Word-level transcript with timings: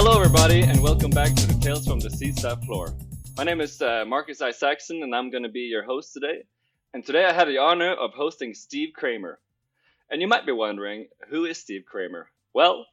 Hello, 0.00 0.16
everybody, 0.16 0.62
and 0.62 0.80
welcome 0.80 1.10
back 1.10 1.34
to 1.34 1.44
the 1.48 1.58
Tales 1.60 1.84
from 1.84 1.98
the 1.98 2.08
CSAP 2.08 2.64
floor. 2.66 2.94
My 3.36 3.42
name 3.42 3.60
is 3.60 3.82
uh, 3.82 4.04
Marcus 4.06 4.40
Isaacson, 4.40 5.02
and 5.02 5.12
I'm 5.12 5.28
going 5.28 5.42
to 5.42 5.48
be 5.48 5.62
your 5.62 5.82
host 5.82 6.12
today. 6.12 6.44
And 6.94 7.04
today 7.04 7.24
I 7.24 7.32
have 7.32 7.48
the 7.48 7.58
honor 7.58 7.94
of 7.94 8.12
hosting 8.14 8.54
Steve 8.54 8.90
Kramer. 8.94 9.40
And 10.08 10.22
you 10.22 10.28
might 10.28 10.46
be 10.46 10.52
wondering, 10.52 11.08
who 11.30 11.46
is 11.46 11.58
Steve 11.58 11.82
Kramer? 11.84 12.30
Well, 12.54 12.86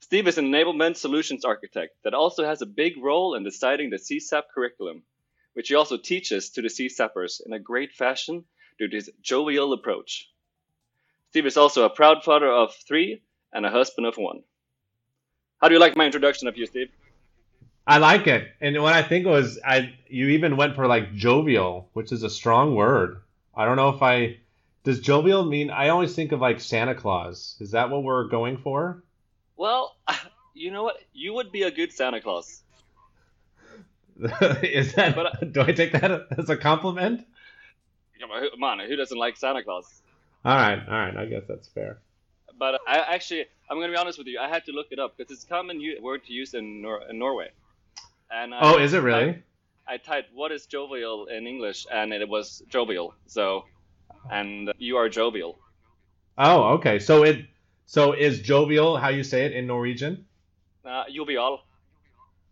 Steve 0.00 0.26
is 0.26 0.36
an 0.36 0.50
enablement 0.50 0.96
solutions 0.96 1.44
architect 1.44 1.92
that 2.02 2.12
also 2.12 2.44
has 2.44 2.60
a 2.60 2.66
big 2.66 2.94
role 3.00 3.36
in 3.36 3.44
deciding 3.44 3.90
the 3.90 3.98
CSAP 3.98 4.42
curriculum, 4.52 5.04
which 5.52 5.68
he 5.68 5.76
also 5.76 5.96
teaches 5.96 6.50
to 6.50 6.62
the 6.62 6.68
CSAPers 6.68 7.40
in 7.46 7.52
a 7.52 7.60
great 7.60 7.92
fashion 7.92 8.44
to 8.80 8.88
his 8.90 9.08
jovial 9.20 9.72
approach. 9.72 10.28
Steve 11.30 11.46
is 11.46 11.56
also 11.56 11.84
a 11.84 11.94
proud 11.94 12.24
father 12.24 12.50
of 12.50 12.74
three 12.88 13.22
and 13.52 13.64
a 13.64 13.70
husband 13.70 14.08
of 14.08 14.16
one. 14.16 14.42
How 15.62 15.68
do 15.68 15.74
you 15.74 15.80
like 15.80 15.96
my 15.96 16.04
introduction 16.04 16.48
of 16.48 16.58
you, 16.58 16.66
Steve? 16.66 16.90
I 17.86 17.98
like 17.98 18.26
it, 18.26 18.48
and 18.60 18.80
what 18.82 18.94
I 18.94 19.02
think 19.02 19.26
was, 19.26 19.60
I 19.64 19.94
you 20.08 20.30
even 20.30 20.56
went 20.56 20.74
for 20.74 20.88
like 20.88 21.14
jovial, 21.14 21.88
which 21.92 22.10
is 22.10 22.24
a 22.24 22.30
strong 22.30 22.74
word. 22.74 23.20
I 23.54 23.64
don't 23.64 23.76
know 23.76 23.90
if 23.90 24.02
I 24.02 24.38
does 24.82 24.98
jovial 25.00 25.44
mean. 25.44 25.70
I 25.70 25.90
always 25.90 26.14
think 26.14 26.32
of 26.32 26.40
like 26.40 26.60
Santa 26.60 26.96
Claus. 26.96 27.56
Is 27.60 27.70
that 27.72 27.90
what 27.90 28.02
we're 28.02 28.24
going 28.24 28.58
for? 28.58 29.04
Well, 29.56 29.96
you 30.54 30.72
know 30.72 30.82
what? 30.82 30.96
You 31.12 31.32
would 31.34 31.52
be 31.52 31.62
a 31.62 31.70
good 31.70 31.92
Santa 31.92 32.20
Claus. 32.20 32.62
is 34.62 34.94
that? 34.94 35.14
But, 35.14 35.52
do 35.52 35.62
I 35.62 35.72
take 35.72 35.92
that 35.92 36.26
as 36.36 36.50
a 36.50 36.56
compliment? 36.56 37.24
Come 38.20 38.62
on, 38.64 38.80
who 38.80 38.96
doesn't 38.96 39.18
like 39.18 39.36
Santa 39.36 39.62
Claus? 39.62 40.02
All 40.44 40.56
right, 40.56 40.80
all 40.88 40.94
right. 40.94 41.16
I 41.16 41.26
guess 41.26 41.42
that's 41.48 41.68
fair. 41.68 41.98
But 42.58 42.80
I 42.86 42.98
actually, 42.98 43.46
I'm 43.72 43.80
gonna 43.80 43.92
be 43.92 43.96
honest 43.96 44.18
with 44.18 44.26
you. 44.26 44.38
I 44.38 44.48
had 44.48 44.66
to 44.66 44.72
look 44.72 44.88
it 44.90 44.98
up 44.98 45.16
because 45.16 45.32
it's 45.32 45.44
a 45.44 45.46
common 45.46 45.80
word 46.02 46.26
to 46.26 46.32
use 46.34 46.52
in, 46.52 46.82
Nor- 46.82 47.08
in 47.08 47.18
Norway. 47.18 47.48
And 48.30 48.52
oh, 48.60 48.76
is 48.78 48.92
it 48.92 48.98
really? 48.98 49.42
I, 49.88 49.94
I, 49.94 49.96
typed 49.96 50.34
what 50.34 50.52
is 50.52 50.66
jovial 50.66 51.24
in 51.24 51.46
English, 51.46 51.86
and 51.90 52.12
it 52.12 52.28
was 52.28 52.62
jovial. 52.68 53.14
So, 53.28 53.64
and 54.30 54.70
you 54.76 54.98
are 54.98 55.08
jovial. 55.08 55.58
Oh, 56.36 56.74
okay. 56.74 56.98
So 56.98 57.22
it, 57.22 57.46
so 57.86 58.12
is 58.12 58.42
jovial 58.42 58.98
how 58.98 59.08
you 59.08 59.22
say 59.22 59.46
it 59.46 59.52
in 59.52 59.66
Norwegian? 59.66 60.26
Uh, 60.84 61.04
jovial. 61.10 61.62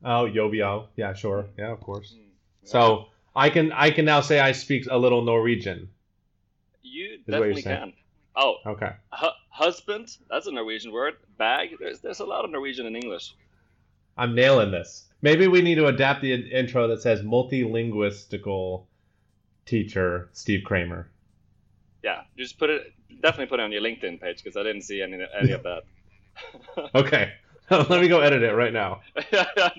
Oh, 0.02 0.27
jovial. 0.27 0.89
Yeah, 0.97 1.12
sure. 1.12 1.45
Yeah, 1.58 1.70
of 1.70 1.83
course. 1.83 2.14
Mm, 2.14 2.28
yeah. 2.62 2.70
So 2.70 3.08
I 3.36 3.50
can 3.50 3.73
I 3.73 3.91
can 3.91 4.06
now 4.06 4.23
say 4.23 4.41
I 4.41 4.52
speak 4.52 4.86
a 4.91 4.97
little 4.97 5.20
Norwegian. 5.20 5.91
You 6.80 7.19
definitely 7.27 7.61
can. 7.61 7.92
Oh, 8.34 8.55
okay. 8.64 8.92
Husband, 9.61 10.16
that's 10.28 10.47
a 10.47 10.53
Norwegian 10.53 10.91
word. 10.91 11.14
Bag, 11.39 11.77
there's 11.78 12.00
there's 12.00 12.20
a 12.20 12.25
lot 12.25 12.44
of 12.44 12.50
Norwegian 12.50 12.86
in 12.86 12.97
English. 12.97 13.34
I'm 14.17 14.34
nailing 14.34 14.70
this. 14.70 15.06
Maybe 15.22 15.47
we 15.47 15.62
need 15.62 15.77
to 15.77 15.86
adapt 15.86 16.22
the 16.22 16.33
intro 16.33 16.89
that 16.89 17.02
says 17.02 17.20
multilinguistical 17.22 18.86
teacher 19.67 20.30
Steve 20.33 20.64
Kramer. 20.64 21.11
Yeah, 22.02 22.22
just 22.36 22.58
put 22.58 22.70
it. 22.70 22.92
Definitely 23.22 23.47
put 23.47 23.61
it 23.61 23.64
on 23.64 23.72
your 23.72 23.83
LinkedIn 23.83 24.20
page 24.20 24.42
because 24.42 24.56
I 24.56 24.62
didn't 24.62 24.83
see 24.83 25.02
any 25.02 25.19
any 25.39 25.52
of 25.52 25.62
that. 25.62 25.83
okay, 26.95 27.33
let 27.70 28.00
me 28.00 28.08
go 28.08 28.20
edit 28.20 28.42
it 28.42 28.52
right 28.52 28.72
now. 28.72 29.02
oh, 29.33 29.70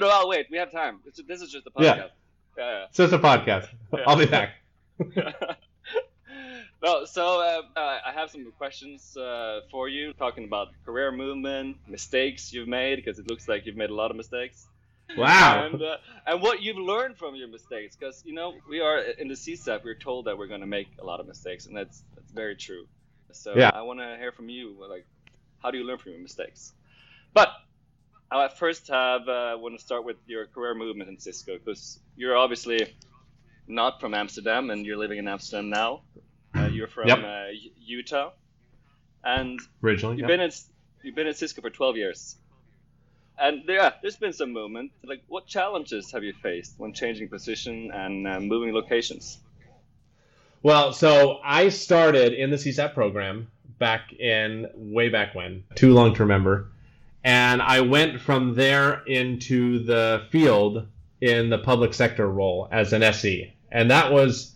no, 0.00 0.08
I'll 0.08 0.28
wait. 0.28 0.46
We 0.50 0.58
have 0.58 0.72
time. 0.72 1.00
This 1.26 1.40
is 1.40 1.50
just 1.50 1.66
a 1.66 1.70
podcast. 1.70 1.84
Yeah, 1.84 1.96
yeah, 2.58 2.70
yeah. 2.70 2.84
it's 2.88 2.96
just 2.96 3.12
a 3.12 3.18
podcast. 3.18 3.68
Yeah. 3.92 4.00
I'll 4.06 4.18
be 4.18 4.26
back. 4.26 5.60
No, 6.82 7.04
so 7.04 7.40
uh, 7.40 7.78
uh, 7.78 7.98
I 8.06 8.12
have 8.12 8.30
some 8.30 8.50
questions 8.52 9.14
uh, 9.16 9.60
for 9.70 9.88
you, 9.88 10.14
talking 10.14 10.44
about 10.44 10.68
career 10.86 11.12
movement, 11.12 11.76
mistakes 11.86 12.54
you've 12.54 12.68
made, 12.68 12.96
because 12.96 13.18
it 13.18 13.28
looks 13.28 13.48
like 13.48 13.66
you've 13.66 13.76
made 13.76 13.90
a 13.90 13.94
lot 13.94 14.10
of 14.10 14.16
mistakes. 14.16 14.66
Wow. 15.16 15.66
And, 15.66 15.82
uh, 15.82 15.96
and 16.26 16.40
what 16.40 16.62
you've 16.62 16.78
learned 16.78 17.18
from 17.18 17.34
your 17.34 17.48
mistakes, 17.48 17.96
because 17.96 18.22
you 18.24 18.32
know 18.32 18.54
we 18.68 18.80
are 18.80 18.98
in 18.98 19.28
the 19.28 19.34
CSAP, 19.34 19.84
we're 19.84 19.94
told 19.94 20.26
that 20.26 20.38
we're 20.38 20.46
going 20.46 20.60
to 20.62 20.66
make 20.66 20.88
a 21.00 21.04
lot 21.04 21.20
of 21.20 21.26
mistakes, 21.26 21.66
and 21.66 21.76
that's 21.76 22.02
that's 22.14 22.32
very 22.32 22.56
true. 22.56 22.86
So 23.32 23.54
yeah. 23.54 23.70
I 23.74 23.82
want 23.82 24.00
to 24.00 24.16
hear 24.16 24.32
from 24.32 24.48
you, 24.48 24.76
like, 24.88 25.06
how 25.62 25.70
do 25.70 25.78
you 25.78 25.84
learn 25.84 25.98
from 25.98 26.12
your 26.12 26.20
mistakes? 26.20 26.72
But 27.34 27.48
I 28.30 28.48
first 28.48 28.88
have 28.88 29.28
uh, 29.28 29.56
want 29.58 29.78
to 29.78 29.84
start 29.84 30.04
with 30.04 30.16
your 30.26 30.46
career 30.46 30.74
movement 30.74 31.10
in 31.10 31.18
Cisco, 31.18 31.58
because 31.58 32.00
you're 32.16 32.36
obviously 32.36 32.96
not 33.66 34.00
from 34.00 34.14
Amsterdam, 34.14 34.70
and 34.70 34.86
you're 34.86 34.96
living 34.96 35.18
in 35.18 35.28
Amsterdam 35.28 35.68
now. 35.68 36.02
Uh, 36.70 36.74
you're 36.74 36.88
from 36.88 37.08
yep. 37.08 37.18
uh, 37.18 37.46
Utah, 37.78 38.32
and 39.24 39.60
originally 39.82 40.16
you've 40.16 40.28
yep. 40.28 40.38
been 40.38 40.40
in 40.40 40.50
you've 41.02 41.14
been 41.14 41.26
at 41.26 41.36
Cisco 41.36 41.62
for 41.62 41.70
12 41.70 41.96
years. 41.96 42.36
And 43.38 43.62
yeah, 43.66 43.92
there's 44.02 44.16
been 44.16 44.34
some 44.34 44.52
movement. 44.52 44.92
Like, 45.02 45.22
what 45.26 45.46
challenges 45.46 46.12
have 46.12 46.22
you 46.22 46.34
faced 46.34 46.74
when 46.76 46.92
changing 46.92 47.28
position 47.28 47.90
and 47.90 48.28
uh, 48.28 48.38
moving 48.38 48.74
locations? 48.74 49.38
Well, 50.62 50.92
so 50.92 51.38
I 51.42 51.70
started 51.70 52.34
in 52.34 52.50
the 52.50 52.56
CSAP 52.56 52.92
program 52.92 53.50
back 53.78 54.12
in 54.12 54.68
way 54.74 55.08
back 55.08 55.34
when, 55.34 55.64
too 55.74 55.94
long 55.94 56.14
to 56.16 56.22
remember. 56.22 56.70
And 57.24 57.62
I 57.62 57.80
went 57.80 58.20
from 58.20 58.54
there 58.54 59.02
into 59.06 59.84
the 59.84 60.26
field 60.30 60.86
in 61.22 61.48
the 61.48 61.58
public 61.58 61.94
sector 61.94 62.28
role 62.28 62.68
as 62.70 62.92
an 62.92 63.02
SE. 63.02 63.52
And 63.72 63.90
that 63.90 64.12
was 64.12 64.54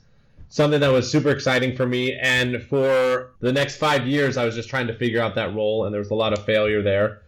something 0.54 0.78
that 0.78 0.92
was 0.92 1.10
super 1.10 1.30
exciting 1.30 1.74
for 1.74 1.84
me. 1.84 2.12
And 2.12 2.62
for 2.62 3.32
the 3.40 3.52
next 3.52 3.76
five 3.76 4.06
years, 4.06 4.36
I 4.36 4.44
was 4.44 4.54
just 4.54 4.68
trying 4.68 4.86
to 4.86 4.94
figure 4.94 5.20
out 5.20 5.34
that 5.34 5.52
role, 5.52 5.84
and 5.84 5.92
there 5.92 6.00
was 6.00 6.12
a 6.12 6.14
lot 6.14 6.32
of 6.32 6.44
failure 6.44 6.80
there. 6.80 7.22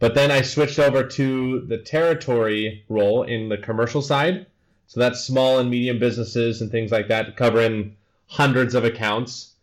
But 0.00 0.16
then 0.16 0.32
I 0.32 0.42
switched 0.42 0.80
over 0.80 1.04
to 1.04 1.60
the 1.60 1.78
territory 1.78 2.84
role 2.88 3.22
in 3.22 3.48
the 3.48 3.56
commercial 3.56 4.02
side. 4.02 4.46
So 4.88 4.98
that's 4.98 5.20
small 5.20 5.60
and 5.60 5.70
medium 5.70 6.00
businesses 6.00 6.60
and 6.60 6.72
things 6.72 6.90
like 6.90 7.06
that, 7.06 7.36
covering 7.36 7.96
hundreds 8.26 8.74
of 8.74 8.84
accounts. 8.84 9.54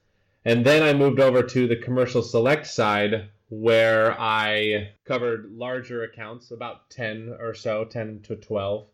And 0.46 0.66
then 0.66 0.82
I 0.82 0.94
moved 0.94 1.20
over 1.20 1.44
to 1.44 1.68
the 1.68 1.76
commercial 1.76 2.22
select 2.22 2.68
side 2.68 3.28
where 3.50 4.16
I 4.18 4.92
covered 5.04 5.52
larger 5.52 6.04
accounts, 6.04 6.52
about 6.52 6.90
10 6.90 7.36
or 7.38 7.54
so, 7.54 7.84
10 7.84 8.22
to 8.28 8.38
12. 8.38 8.88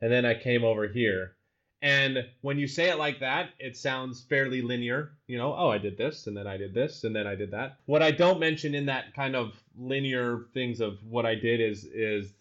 And 0.00 0.10
then 0.10 0.24
I 0.24 0.32
came 0.32 0.64
over 0.64 0.88
here 0.88 1.35
and 1.82 2.26
when 2.40 2.58
you 2.58 2.66
say 2.66 2.88
it 2.88 2.98
like 2.98 3.20
that, 3.20 3.50
it 3.58 3.76
sounds 3.76 4.22
fairly 4.22 4.62
linear. 4.62 5.12
You 5.26 5.36
know, 5.36 5.54
oh, 5.54 5.70
I 5.70 5.78
did 5.78 5.98
this, 5.98 6.26
and 6.26 6.36
then 6.36 6.46
I 6.46 6.56
did 6.56 6.72
this, 6.72 7.04
and 7.04 7.14
then 7.14 7.26
I 7.26 7.34
did 7.34 7.50
that. 7.50 7.78
What 7.84 8.02
I 8.02 8.10
don't 8.10 8.40
mention 8.40 8.74
in 8.74 8.86
that 8.86 9.14
kind 9.14 9.36
of 9.36 9.52
linear 9.76 10.46
things 10.54 10.80
of 10.80 10.98
what 11.04 11.26
I 11.26 11.34
did 11.34 11.60
is 11.60 11.84
is 11.84 12.32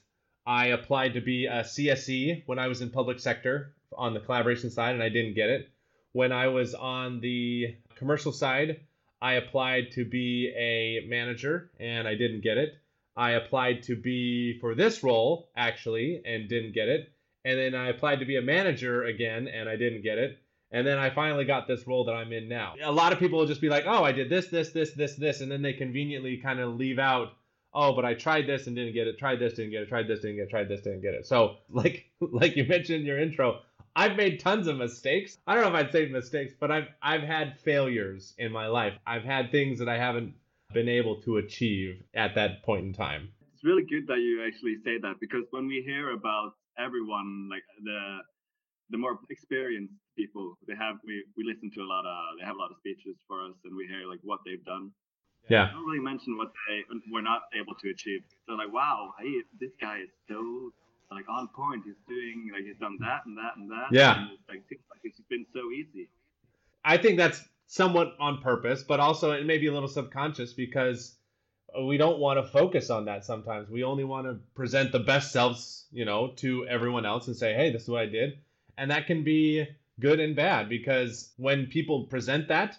I 0.46 0.68
applied 0.68 1.14
to 1.16 1.22
be 1.22 1.48
a 1.48 1.64
CSE 1.64 2.44
when 2.46 2.60
I 2.60 2.68
was 2.68 2.82
in 2.82 2.90
public 2.92 3.20
sector 3.20 3.74
on 3.98 4.14
the 4.14 4.20
collaboration 4.22 4.70
side, 4.70 4.94
and 4.94 5.04
I 5.04 5.10
didn't 5.10 5.34
get 5.36 5.50
it. 5.50 5.70
When 6.14 6.32
I 6.32 6.48
was 6.48 6.74
on 6.74 7.20
the 7.20 7.76
commercial 7.96 8.32
side, 8.32 8.80
I 9.22 9.34
applied 9.34 9.92
to 9.94 10.06
be 10.06 10.54
a 10.56 11.06
manager, 11.10 11.72
and 11.78 12.08
I 12.08 12.16
didn't 12.16 12.42
get 12.42 12.58
it. 12.58 12.74
I 13.18 13.32
applied 13.32 13.84
to 13.84 13.96
be 13.96 14.60
for 14.60 14.76
this 14.76 15.04
role 15.04 15.50
actually, 15.58 16.22
and 16.26 16.48
didn't 16.48 16.74
get 16.74 16.88
it 16.88 17.12
and 17.46 17.60
then 17.60 17.76
I 17.76 17.90
applied 17.90 18.20
to 18.20 18.26
be 18.26 18.38
a 18.38 18.42
manager 18.42 19.04
again, 19.04 19.48
and 19.48 19.70
I 19.70 19.78
didn't 19.78 20.02
get 20.02 20.18
it. 20.18 20.40
And 20.72 20.86
then 20.86 20.98
I 20.98 21.12
finally 21.12 21.46
got 21.46 21.68
this 21.68 21.88
role 21.88 22.04
that 22.06 22.14
I'm 22.14 22.34
in 22.34 22.50
now. 22.50 22.74
A 22.84 22.92
lot 22.92 23.14
of 23.14 23.20
people 23.20 23.40
will 23.40 23.46
just 23.46 23.62
be 23.62 23.70
like, 23.70 23.86
"Oh, 23.88 24.04
I 24.04 24.12
did 24.12 24.30
this, 24.30 24.48
this, 24.48 24.72
this, 24.72 24.92
this, 24.94 25.16
this," 25.16 25.42
and 25.42 25.50
then 25.50 25.62
they 25.62 25.74
conveniently 25.74 26.38
kind 26.38 26.60
of 26.60 26.76
leave 26.76 27.00
out, 27.00 27.34
"Oh, 27.72 27.94
but 27.94 28.04
I 28.04 28.16
tried 28.16 28.48
this 28.48 28.66
and 28.66 28.76
didn't 28.76 28.94
get 28.94 29.08
it. 29.08 29.20
Tried 29.20 29.40
this, 29.40 29.54
didn't 29.54 29.72
get 29.72 29.84
it. 29.84 29.90
Tried 29.90 30.08
this, 30.08 30.22
didn't 30.22 30.38
get 30.38 30.48
it. 30.48 30.50
Tried 30.50 30.68
this, 30.68 30.82
didn't 30.82 31.02
get 31.02 31.14
it." 31.14 31.28
So, 31.28 31.58
like, 31.70 32.10
like 32.20 32.58
you 32.58 32.66
mentioned 32.66 33.02
in 33.02 33.06
your 33.06 33.20
intro, 33.20 33.60
I've 33.96 34.18
made 34.18 34.40
tons 34.40 34.68
of 34.68 34.78
mistakes. 34.78 35.38
I 35.46 35.54
don't 35.54 35.64
know 35.64 35.78
if 35.78 35.86
I'd 35.86 35.92
say 35.92 36.08
mistakes, 36.08 36.54
but 36.60 36.72
I've 36.72 36.88
I've 37.02 37.24
had 37.24 37.60
failures 37.60 38.34
in 38.40 38.52
my 38.52 38.68
life. 38.68 38.94
I've 39.06 39.24
had 39.24 39.52
things 39.52 39.78
that 39.80 39.88
I 39.88 39.98
haven't 39.98 40.34
been 40.74 40.90
able 40.90 41.22
to 41.22 41.38
achieve 41.38 42.02
at 42.16 42.36
that 42.36 42.64
point 42.64 42.86
in 42.86 42.92
time. 42.92 43.30
It's 43.54 43.64
really 43.64 43.86
good 43.86 44.08
that 44.08 44.18
you 44.18 44.44
actually 44.46 44.78
say 44.84 44.98
that 44.98 45.20
because 45.22 45.46
when 45.52 45.68
we 45.68 45.84
hear 45.86 46.10
about 46.10 46.56
everyone 46.78 47.50
like 47.50 47.64
the 47.84 48.20
the 48.90 48.98
more 48.98 49.20
experienced 49.30 49.94
people 50.16 50.58
they 50.68 50.76
have 50.76 50.98
we 51.06 51.24
we 51.36 51.44
listen 51.44 51.72
to 51.72 51.82
a 51.82 51.88
lot 51.88 52.06
of 52.06 52.38
they 52.40 52.46
have 52.46 52.56
a 52.56 52.60
lot 52.60 52.72
of 52.72 52.78
speeches 52.78 53.16
for 53.28 53.42
us 53.44 53.56
and 53.64 53.76
we 53.76 53.88
hear 53.88 54.08
like 54.08 54.20
what 54.24 54.40
they've 54.46 54.64
done. 54.66 54.92
Yeah. 55.50 55.68
They 55.68 55.74
don't 55.74 55.86
really 55.86 56.04
mention 56.04 56.38
what 56.38 56.52
they 56.68 56.82
were 57.12 57.22
not 57.22 57.44
able 57.54 57.76
to 57.76 57.90
achieve. 57.90 58.22
So 58.48 58.54
like 58.54 58.72
wow 58.72 59.14
hey 59.20 59.42
this 59.60 59.72
guy 59.80 60.00
is 60.00 60.10
so 60.28 60.72
like 61.12 61.26
on 61.30 61.48
point. 61.56 61.84
He's 61.86 61.96
doing 62.08 62.50
like 62.54 62.64
he's 62.66 62.78
done 62.78 62.98
that 63.02 63.26
and 63.26 63.38
that 63.38 63.58
and 63.58 63.70
that. 63.72 63.88
Yeah. 63.92 64.20
And 64.20 64.32
it's 64.32 64.50
like, 64.50 64.64
like 64.70 65.02
it's 65.04 65.20
been 65.30 65.46
so 65.54 65.72
easy. 65.72 66.10
I 66.84 66.98
think 66.98 67.18
that's 67.18 67.42
somewhat 67.68 68.14
on 68.20 68.42
purpose 68.42 68.84
but 68.84 69.00
also 69.00 69.32
it 69.32 69.46
may 69.46 69.58
be 69.58 69.68
a 69.68 69.74
little 69.74 69.90
subconscious 69.90 70.54
because 70.54 71.16
we 71.84 71.98
don't 71.98 72.20
want 72.20 72.40
to 72.40 72.52
focus 72.52 72.90
on 72.90 73.06
that 73.06 73.26
sometimes. 73.26 73.70
We 73.70 73.84
only 73.84 74.04
want 74.04 74.28
to 74.28 74.40
present 74.54 74.92
the 74.92 75.00
best 75.00 75.32
selves, 75.32 75.86
you 75.92 76.06
know, 76.06 76.34
to 76.38 76.66
everyone 76.68 77.06
else 77.06 77.28
and 77.28 77.36
say, 77.36 77.54
"Hey, 77.54 77.72
this 77.72 77.84
is 77.84 77.90
what 77.90 78.02
I 78.02 78.06
did." 78.06 78.38
And 78.78 78.92
that 78.92 79.08
can 79.08 79.24
be 79.24 79.68
good 80.00 80.20
and 80.20 80.36
bad 80.36 80.70
because 80.70 81.32
when 81.38 81.68
people 81.68 82.04
present 82.06 82.50
that, 82.50 82.78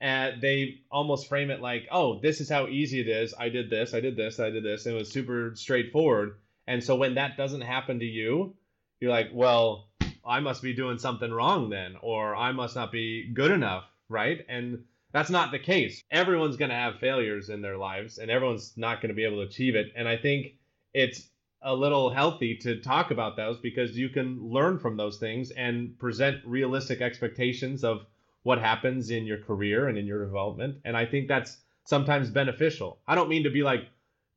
and 0.00 0.40
they 0.40 0.80
almost 0.90 1.28
frame 1.28 1.50
it 1.50 1.60
like, 1.60 1.88
oh, 1.90 2.20
this 2.20 2.40
is 2.40 2.48
how 2.48 2.68
easy 2.68 3.00
it 3.00 3.08
is. 3.08 3.34
I 3.38 3.48
did 3.48 3.68
this, 3.68 3.94
I 3.94 4.00
did 4.00 4.16
this, 4.16 4.38
I 4.38 4.50
did 4.50 4.62
this. 4.62 4.86
And 4.86 4.94
it 4.94 4.98
was 4.98 5.10
super 5.10 5.52
straightforward. 5.56 6.36
And 6.66 6.82
so 6.84 6.96
when 6.96 7.14
that 7.14 7.36
doesn't 7.36 7.62
happen 7.62 7.98
to 7.98 8.04
you, 8.04 8.54
you're 9.00 9.10
like, 9.10 9.30
well, 9.32 9.88
I 10.24 10.40
must 10.40 10.62
be 10.62 10.74
doing 10.74 10.98
something 10.98 11.30
wrong 11.32 11.70
then, 11.70 11.96
or 12.00 12.36
I 12.36 12.52
must 12.52 12.76
not 12.76 12.92
be 12.92 13.30
good 13.32 13.50
enough, 13.50 13.84
right? 14.08 14.44
And 14.48 14.84
that's 15.12 15.30
not 15.30 15.50
the 15.50 15.58
case. 15.58 16.02
Everyone's 16.10 16.56
going 16.56 16.70
to 16.70 16.74
have 16.74 16.98
failures 16.98 17.48
in 17.48 17.62
their 17.62 17.76
lives, 17.76 18.18
and 18.18 18.30
everyone's 18.30 18.74
not 18.76 19.00
going 19.00 19.08
to 19.08 19.14
be 19.14 19.24
able 19.24 19.38
to 19.38 19.48
achieve 19.48 19.74
it. 19.74 19.92
And 19.96 20.08
I 20.08 20.16
think 20.16 20.54
it's 20.92 21.28
a 21.62 21.74
little 21.74 22.10
healthy 22.10 22.56
to 22.56 22.80
talk 22.80 23.10
about 23.10 23.36
those 23.36 23.58
because 23.58 23.96
you 23.96 24.08
can 24.08 24.40
learn 24.40 24.78
from 24.78 24.96
those 24.96 25.18
things 25.18 25.50
and 25.50 25.98
present 25.98 26.38
realistic 26.46 27.00
expectations 27.00 27.84
of 27.84 28.06
what 28.42 28.58
happens 28.58 29.10
in 29.10 29.26
your 29.26 29.38
career 29.38 29.88
and 29.88 29.98
in 29.98 30.06
your 30.06 30.24
development. 30.24 30.76
And 30.84 30.96
I 30.96 31.04
think 31.04 31.26
that's 31.26 31.58
sometimes 31.84 32.30
beneficial. 32.30 33.00
I 33.06 33.14
don't 33.14 33.28
mean 33.28 33.44
to 33.44 33.50
be 33.50 33.62
like, 33.62 33.88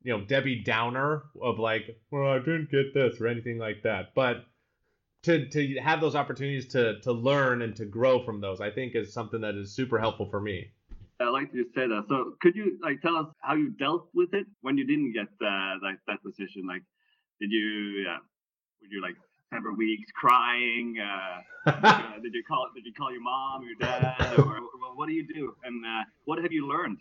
you 0.02 0.12
know, 0.12 0.24
Debbie 0.24 0.62
Downer 0.64 1.22
of 1.40 1.58
like, 1.58 1.96
well, 2.10 2.32
I 2.32 2.38
didn't 2.38 2.70
get 2.70 2.92
this 2.92 3.20
or 3.20 3.28
anything 3.28 3.58
like 3.58 3.82
that. 3.84 4.14
But 4.14 4.44
to 5.22 5.48
to 5.48 5.74
have 5.80 6.00
those 6.00 6.14
opportunities 6.14 6.66
to 6.68 7.00
to 7.00 7.12
learn 7.12 7.62
and 7.62 7.76
to 7.76 7.84
grow 7.84 8.22
from 8.24 8.40
those, 8.40 8.60
I 8.60 8.70
think 8.70 8.94
is 8.94 9.12
something 9.12 9.40
that 9.40 9.54
is 9.54 9.72
super 9.72 9.98
helpful 9.98 10.26
for 10.28 10.40
me. 10.40 10.70
I 11.20 11.28
like 11.28 11.50
you 11.52 11.64
say 11.74 11.86
that. 11.86 12.04
So 12.08 12.34
could 12.40 12.56
you 12.56 12.78
like 12.82 13.00
tell 13.00 13.16
us 13.16 13.26
how 13.40 13.54
you 13.54 13.70
dealt 13.70 14.08
with 14.14 14.34
it 14.34 14.46
when 14.62 14.76
you 14.76 14.86
didn't 14.86 15.12
get 15.12 15.28
uh, 15.40 15.74
like 15.82 15.98
that 16.08 16.22
position? 16.22 16.66
Like, 16.66 16.82
did 17.40 17.50
you 17.50 18.04
yeah, 18.04 18.18
were 18.80 18.88
you 18.90 19.00
like 19.00 19.14
several 19.52 19.76
weeks 19.76 20.10
crying? 20.12 20.96
Uh, 20.98 21.70
uh, 21.70 22.18
did 22.22 22.34
you 22.34 22.42
call 22.42 22.68
did 22.74 22.84
you 22.84 22.92
call 22.92 23.12
your 23.12 23.22
mom, 23.22 23.62
your 23.62 23.76
dad, 23.78 24.38
or, 24.38 24.58
or 24.58 24.96
what 24.96 25.06
do 25.06 25.12
you 25.12 25.26
do? 25.26 25.54
And 25.64 25.84
uh, 25.86 26.02
what 26.24 26.42
have 26.42 26.52
you 26.52 26.68
learned? 26.68 26.98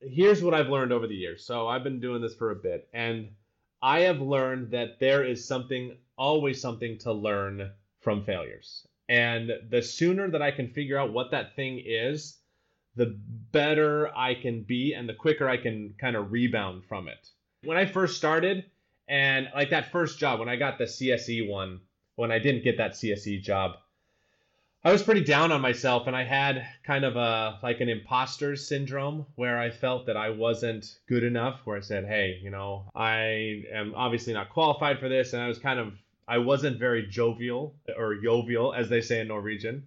Here's 0.00 0.42
what 0.42 0.52
I've 0.52 0.68
learned 0.68 0.92
over 0.92 1.06
the 1.06 1.14
years. 1.14 1.46
So 1.46 1.66
I've 1.66 1.82
been 1.82 2.00
doing 2.00 2.20
this 2.20 2.34
for 2.34 2.50
a 2.50 2.56
bit, 2.56 2.88
and 2.92 3.30
I 3.84 4.00
have 4.00 4.22
learned 4.22 4.70
that 4.70 4.98
there 4.98 5.22
is 5.22 5.46
something 5.46 5.98
always 6.16 6.58
something 6.58 6.96
to 7.00 7.12
learn 7.12 7.70
from 8.00 8.24
failures. 8.24 8.88
And 9.10 9.52
the 9.68 9.82
sooner 9.82 10.30
that 10.30 10.40
I 10.40 10.52
can 10.52 10.70
figure 10.70 10.96
out 10.98 11.12
what 11.12 11.32
that 11.32 11.54
thing 11.54 11.82
is, 11.84 12.38
the 12.96 13.14
better 13.52 14.10
I 14.16 14.36
can 14.36 14.62
be 14.62 14.94
and 14.94 15.06
the 15.06 15.12
quicker 15.12 15.50
I 15.50 15.58
can 15.58 15.94
kind 16.00 16.16
of 16.16 16.32
rebound 16.32 16.86
from 16.86 17.08
it. 17.08 17.28
When 17.62 17.76
I 17.76 17.84
first 17.84 18.16
started, 18.16 18.64
and 19.06 19.48
like 19.54 19.68
that 19.68 19.92
first 19.92 20.18
job, 20.18 20.40
when 20.40 20.48
I 20.48 20.56
got 20.56 20.78
the 20.78 20.84
CSE 20.84 21.46
one, 21.46 21.80
when 22.16 22.32
I 22.32 22.38
didn't 22.38 22.64
get 22.64 22.78
that 22.78 22.92
CSE 22.92 23.42
job, 23.42 23.76
I 24.86 24.92
was 24.92 25.02
pretty 25.02 25.24
down 25.24 25.50
on 25.50 25.62
myself 25.62 26.06
and 26.06 26.14
I 26.14 26.24
had 26.24 26.66
kind 26.84 27.06
of 27.06 27.16
a 27.16 27.58
like 27.62 27.80
an 27.80 27.88
imposter 27.88 28.54
syndrome 28.54 29.24
where 29.34 29.58
I 29.58 29.70
felt 29.70 30.04
that 30.06 30.16
I 30.18 30.28
wasn't 30.28 30.98
good 31.08 31.24
enough 31.24 31.60
where 31.64 31.78
I 31.78 31.80
said, 31.80 32.04
"Hey, 32.04 32.38
you 32.42 32.50
know, 32.50 32.90
I 32.94 33.62
am 33.72 33.94
obviously 33.96 34.34
not 34.34 34.50
qualified 34.50 35.00
for 35.00 35.08
this." 35.08 35.32
And 35.32 35.42
I 35.42 35.48
was 35.48 35.58
kind 35.58 35.80
of 35.80 35.94
I 36.28 36.36
wasn't 36.36 36.78
very 36.78 37.06
jovial 37.06 37.74
or 37.96 38.16
jovial, 38.16 38.74
as 38.74 38.90
they 38.90 39.00
say 39.00 39.20
in 39.20 39.28
Norwegian. 39.28 39.86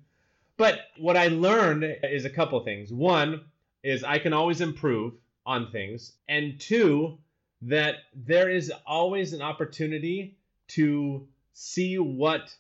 But 0.58 0.80
what 0.98 1.16
I 1.16 1.28
learned 1.28 1.84
is 2.02 2.26
a 2.26 2.30
couple 2.32 2.60
things. 2.62 2.92
One 2.92 3.42
is 3.84 4.04
I 4.04 4.18
can 4.18 4.34
always 4.34 4.62
improve 4.62 5.14
on 5.46 5.72
things. 5.72 6.14
And 6.28 6.60
two, 6.60 7.20
that 7.62 7.98
there 8.16 8.50
is 8.50 8.72
always 8.86 9.34
an 9.34 9.44
opportunity 9.44 10.38
to 10.70 11.28
see 11.54 12.00
what 12.00 12.52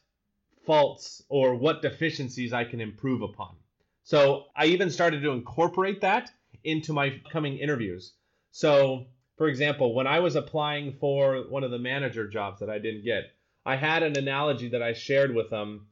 faults 0.67 1.23
or 1.29 1.55
what 1.55 1.81
deficiencies 1.81 2.53
I 2.53 2.65
can 2.65 2.79
improve 2.79 3.23
upon. 3.23 3.55
So 4.03 4.45
I 4.55 4.65
even 4.65 4.91
started 4.91 5.23
to 5.23 5.31
incorporate 5.31 6.01
that 6.01 6.29
into 6.63 6.93
my 6.93 7.19
coming 7.31 7.57
interviews. 7.57 8.13
So, 8.51 9.07
for 9.37 9.47
example, 9.47 9.95
when 9.95 10.07
I 10.07 10.19
was 10.19 10.35
applying 10.35 10.93
for 10.99 11.45
one 11.49 11.63
of 11.63 11.71
the 11.71 11.79
manager 11.79 12.27
jobs 12.27 12.59
that 12.59 12.69
I 12.69 12.79
didn't 12.79 13.03
get, 13.03 13.31
I 13.65 13.75
had 13.75 14.03
an 14.03 14.17
analogy 14.17 14.69
that 14.69 14.83
I 14.83 14.93
shared 14.93 15.33
with 15.33 15.49
them 15.49 15.87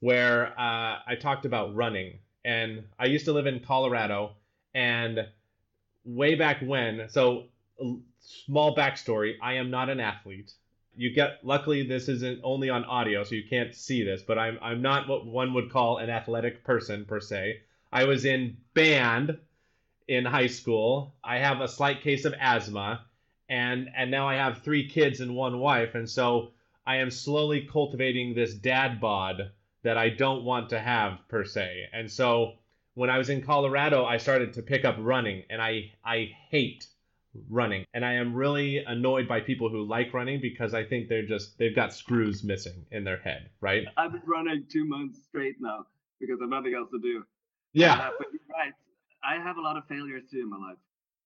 where 0.00 0.48
uh, 0.58 0.98
I 1.06 1.16
talked 1.20 1.44
about 1.44 1.74
running. 1.74 2.18
And 2.44 2.84
I 2.98 3.06
used 3.06 3.26
to 3.26 3.32
live 3.32 3.46
in 3.46 3.60
Colorado, 3.60 4.32
and 4.74 5.26
way 6.04 6.34
back 6.34 6.62
when, 6.62 7.08
so 7.10 7.44
small 8.20 8.74
backstory 8.74 9.34
I 9.42 9.54
am 9.54 9.70
not 9.70 9.90
an 9.90 10.00
athlete. 10.00 10.52
You 10.96 11.10
get 11.10 11.44
luckily 11.44 11.86
this 11.86 12.08
isn't 12.08 12.40
only 12.42 12.68
on 12.68 12.84
audio, 12.84 13.24
so 13.24 13.34
you 13.34 13.44
can't 13.48 13.74
see 13.74 14.02
this, 14.02 14.22
but 14.22 14.38
I'm 14.38 14.58
I'm 14.60 14.82
not 14.82 15.08
what 15.08 15.26
one 15.26 15.54
would 15.54 15.70
call 15.70 15.98
an 15.98 16.10
athletic 16.10 16.64
person 16.64 17.04
per 17.04 17.20
se. 17.20 17.60
I 17.92 18.04
was 18.04 18.24
in 18.24 18.56
band 18.74 19.38
in 20.08 20.24
high 20.24 20.48
school. 20.48 21.14
I 21.22 21.38
have 21.38 21.60
a 21.60 21.68
slight 21.68 22.02
case 22.02 22.24
of 22.24 22.34
asthma, 22.38 23.04
and 23.48 23.88
and 23.96 24.10
now 24.10 24.28
I 24.28 24.34
have 24.34 24.62
three 24.62 24.88
kids 24.88 25.20
and 25.20 25.34
one 25.34 25.58
wife, 25.58 25.94
and 25.94 26.08
so 26.08 26.52
I 26.86 26.96
am 26.96 27.10
slowly 27.10 27.62
cultivating 27.62 28.34
this 28.34 28.54
dad 28.54 29.00
bod 29.00 29.52
that 29.82 29.96
I 29.96 30.08
don't 30.08 30.44
want 30.44 30.70
to 30.70 30.80
have 30.80 31.20
per 31.28 31.44
se. 31.44 31.88
And 31.92 32.10
so 32.10 32.54
when 32.94 33.10
I 33.10 33.18
was 33.18 33.30
in 33.30 33.42
Colorado, 33.42 34.04
I 34.04 34.16
started 34.16 34.52
to 34.54 34.62
pick 34.62 34.84
up 34.84 34.96
running, 34.98 35.44
and 35.48 35.62
I 35.62 35.92
I 36.04 36.32
hate 36.50 36.86
running, 37.48 37.84
and 37.94 38.04
I 38.04 38.14
am 38.14 38.34
really 38.34 38.78
annoyed 38.78 39.28
by 39.28 39.40
people 39.40 39.68
who 39.68 39.82
like 39.86 40.12
running 40.12 40.40
because 40.40 40.74
I 40.74 40.84
think 40.84 41.08
they're 41.08 41.26
just 41.26 41.58
they've 41.58 41.74
got 41.74 41.92
screws 41.92 42.42
missing 42.44 42.86
in 42.90 43.04
their 43.04 43.18
head, 43.18 43.50
right? 43.60 43.84
I've 43.96 44.12
been 44.12 44.22
running 44.26 44.64
two 44.70 44.84
months 44.84 45.18
straight 45.28 45.56
now 45.60 45.86
because 46.20 46.38
I've 46.42 46.48
nothing 46.48 46.74
else 46.74 46.90
to 46.90 46.98
do. 46.98 47.24
Yeah, 47.72 47.94
uh, 47.94 48.10
but 48.18 48.28
you're 48.32 48.40
right. 48.52 48.72
I 49.22 49.42
have 49.42 49.56
a 49.56 49.60
lot 49.60 49.76
of 49.76 49.84
failures 49.88 50.24
too 50.30 50.40
in 50.40 50.50
my 50.50 50.56
life. 50.56 50.78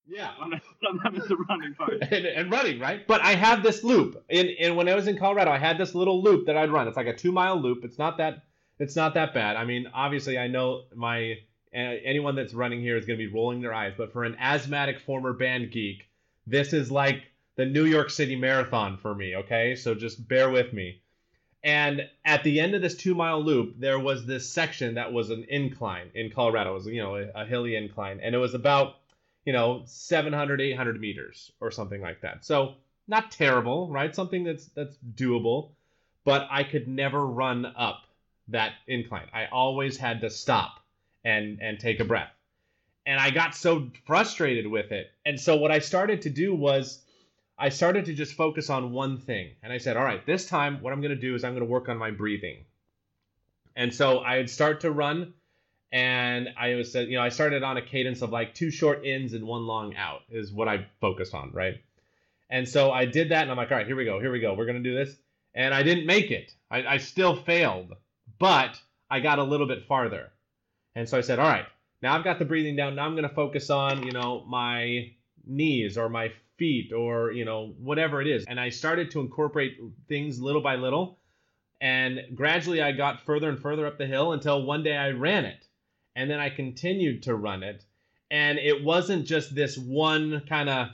Yeah, 0.06 0.32
sometimes 0.84 1.26
the 1.28 1.36
running 1.48 1.74
part 1.74 1.94
and, 2.10 2.26
and, 2.26 2.50
running, 2.50 2.78
right? 2.78 3.06
But 3.06 3.22
I 3.22 3.34
have 3.34 3.62
this 3.62 3.82
loop. 3.82 4.22
And, 4.28 4.50
and 4.60 4.76
when 4.76 4.88
I 4.88 4.94
was 4.94 5.06
in 5.06 5.16
Colorado, 5.16 5.50
I 5.50 5.58
had 5.58 5.78
this 5.78 5.94
little 5.94 6.22
loop 6.22 6.46
that 6.46 6.56
I'd 6.58 6.70
run. 6.70 6.88
It's 6.88 6.96
like 6.96 7.06
a 7.06 7.16
two 7.16 7.32
mile 7.32 7.60
loop. 7.60 7.84
It's 7.84 7.98
not 7.98 8.18
that 8.18 8.42
it's 8.78 8.96
not 8.96 9.14
that 9.14 9.34
bad. 9.34 9.56
I 9.56 9.64
mean, 9.64 9.86
obviously, 9.94 10.36
I 10.36 10.48
know 10.48 10.84
my 10.94 11.36
anyone 11.74 12.34
that's 12.34 12.54
running 12.54 12.80
here 12.80 12.96
is 12.96 13.04
going 13.04 13.18
to 13.18 13.26
be 13.26 13.32
rolling 13.32 13.60
their 13.60 13.74
eyes. 13.74 13.94
But 13.96 14.12
for 14.12 14.24
an 14.24 14.36
asthmatic 14.38 15.00
former 15.00 15.32
band 15.32 15.70
geek, 15.70 16.08
this 16.46 16.72
is 16.72 16.90
like 16.90 17.22
the 17.56 17.66
New 17.66 17.84
York 17.84 18.10
City 18.10 18.36
Marathon 18.36 18.96
for 18.96 19.14
me. 19.14 19.36
Okay, 19.36 19.74
so 19.76 19.94
just 19.94 20.26
bear 20.28 20.50
with 20.50 20.72
me. 20.72 21.00
And 21.62 22.08
at 22.24 22.44
the 22.44 22.60
end 22.60 22.74
of 22.74 22.82
this 22.82 22.96
two 22.96 23.14
mile 23.14 23.42
loop, 23.42 23.74
there 23.78 23.98
was 23.98 24.26
this 24.26 24.48
section 24.48 24.94
that 24.94 25.12
was 25.12 25.30
an 25.30 25.46
incline 25.48 26.10
in 26.14 26.30
Colorado. 26.30 26.72
It 26.72 26.74
was 26.74 26.86
you 26.86 27.02
know 27.02 27.16
a, 27.16 27.28
a 27.34 27.46
hilly 27.46 27.76
incline, 27.76 28.20
and 28.20 28.34
it 28.34 28.38
was 28.38 28.54
about 28.54 28.96
you 29.44 29.52
know 29.52 29.82
700 29.86 30.60
800 30.60 31.00
meters 31.00 31.52
or 31.60 31.70
something 31.70 32.00
like 32.00 32.20
that 32.22 32.44
so 32.44 32.74
not 33.06 33.30
terrible 33.30 33.88
right 33.88 34.14
something 34.14 34.44
that's 34.44 34.66
that's 34.68 34.96
doable 35.14 35.70
but 36.24 36.46
i 36.50 36.62
could 36.62 36.88
never 36.88 37.26
run 37.26 37.66
up 37.76 38.04
that 38.48 38.72
incline 38.86 39.26
i 39.32 39.46
always 39.46 39.96
had 39.96 40.20
to 40.20 40.30
stop 40.30 40.80
and 41.24 41.60
and 41.60 41.78
take 41.78 42.00
a 42.00 42.04
breath. 42.04 42.32
And 43.06 43.20
i 43.20 43.30
got 43.30 43.54
so 43.54 43.90
frustrated 44.06 44.66
with 44.66 44.92
it. 44.92 45.10
And 45.26 45.38
so 45.38 45.56
what 45.56 45.70
i 45.70 45.78
started 45.78 46.22
to 46.22 46.30
do 46.30 46.54
was 46.54 47.02
i 47.58 47.68
started 47.68 48.04
to 48.06 48.14
just 48.14 48.34
focus 48.34 48.70
on 48.70 48.92
one 48.92 49.18
thing. 49.18 49.50
And 49.62 49.72
i 49.72 49.78
said 49.78 49.96
all 49.96 50.04
right 50.04 50.24
this 50.26 50.46
time 50.46 50.80
what 50.80 50.92
i'm 50.92 51.00
going 51.00 51.14
to 51.14 51.20
do 51.20 51.34
is 51.34 51.44
i'm 51.44 51.52
going 51.52 51.66
to 51.66 51.70
work 51.70 51.88
on 51.88 51.96
my 51.98 52.10
breathing. 52.10 52.64
And 53.76 53.92
so 53.92 54.20
i'd 54.20 54.50
start 54.50 54.80
to 54.80 54.90
run 54.90 55.34
and 55.94 56.48
I 56.56 56.74
was 56.74 56.96
uh, 56.96 57.00
you 57.00 57.16
know 57.16 57.22
I 57.22 57.28
started 57.28 57.62
on 57.62 57.76
a 57.76 57.82
cadence 57.82 58.20
of 58.20 58.30
like 58.30 58.52
two 58.52 58.72
short 58.72 59.06
ins 59.06 59.32
and 59.32 59.46
one 59.46 59.64
long 59.64 59.94
out 59.94 60.22
is 60.28 60.52
what 60.52 60.66
I 60.66 60.86
focused 61.00 61.34
on, 61.34 61.52
right? 61.52 61.76
And 62.50 62.68
so 62.68 62.90
I 62.90 63.04
did 63.06 63.30
that, 63.30 63.42
and 63.42 63.50
I'm 63.50 63.56
like, 63.56 63.70
all 63.70 63.76
right, 63.78 63.86
here 63.86 63.96
we 63.96 64.04
go, 64.04 64.20
here 64.20 64.32
we 64.32 64.40
go, 64.40 64.54
we're 64.54 64.66
gonna 64.66 64.80
do 64.80 64.94
this, 64.94 65.16
and 65.54 65.72
I 65.72 65.84
didn't 65.84 66.06
make 66.06 66.32
it. 66.32 66.52
I, 66.68 66.84
I 66.84 66.96
still 66.98 67.36
failed, 67.36 67.94
but 68.40 68.80
I 69.08 69.20
got 69.20 69.38
a 69.38 69.44
little 69.44 69.68
bit 69.68 69.86
farther, 69.86 70.32
and 70.94 71.08
so 71.08 71.18
I 71.18 71.20
said, 71.20 71.38
all 71.38 71.48
right, 71.48 71.66
now 72.02 72.16
I've 72.16 72.24
got 72.24 72.38
the 72.38 72.44
breathing 72.44 72.76
down. 72.76 72.94
Now 72.94 73.04
I'm 73.04 73.14
gonna 73.14 73.28
focus 73.28 73.70
on 73.70 74.02
you 74.04 74.12
know 74.12 74.44
my 74.46 75.12
knees 75.46 75.98
or 75.98 76.08
my 76.08 76.32
feet 76.56 76.92
or 76.92 77.32
you 77.32 77.44
know 77.44 77.74
whatever 77.78 78.20
it 78.20 78.28
is, 78.28 78.44
and 78.46 78.60
I 78.60 78.68
started 78.70 79.10
to 79.12 79.20
incorporate 79.20 79.78
things 80.08 80.40
little 80.40 80.62
by 80.62 80.76
little. 80.76 81.18
And 81.80 82.20
gradually, 82.34 82.80
I 82.80 82.92
got 82.92 83.26
further 83.26 83.48
and 83.50 83.58
further 83.58 83.86
up 83.86 83.98
the 83.98 84.06
hill 84.06 84.32
until 84.32 84.62
one 84.62 84.82
day 84.82 84.96
I 84.96 85.10
ran 85.10 85.44
it 85.44 85.66
and 86.16 86.30
then 86.30 86.40
I 86.40 86.50
continued 86.50 87.22
to 87.24 87.34
run 87.34 87.62
it. 87.62 87.84
And 88.30 88.58
it 88.58 88.82
wasn't 88.82 89.26
just 89.26 89.54
this 89.54 89.76
one 89.76 90.42
kind 90.48 90.68
of, 90.68 90.88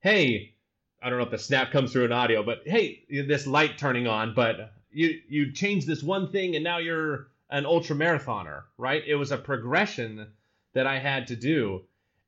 hey, 0.00 0.54
I 1.02 1.08
don't 1.08 1.18
know 1.18 1.24
if 1.24 1.30
the 1.30 1.38
snap 1.38 1.70
comes 1.70 1.92
through 1.92 2.06
in 2.06 2.12
audio, 2.12 2.42
but 2.42 2.62
hey, 2.66 3.04
this 3.08 3.46
light 3.46 3.78
turning 3.78 4.06
on, 4.06 4.34
but 4.34 4.72
you 4.90 5.20
you 5.28 5.52
change 5.52 5.86
this 5.86 6.02
one 6.02 6.30
thing 6.30 6.54
and 6.54 6.64
now 6.64 6.78
you're 6.78 7.28
an 7.50 7.66
ultra 7.66 7.96
marathoner, 7.96 8.62
right? 8.78 9.02
It 9.06 9.16
was 9.16 9.32
a 9.32 9.38
progression 9.38 10.26
that 10.72 10.86
I 10.86 10.98
had 10.98 11.28
to 11.28 11.36
do. 11.36 11.82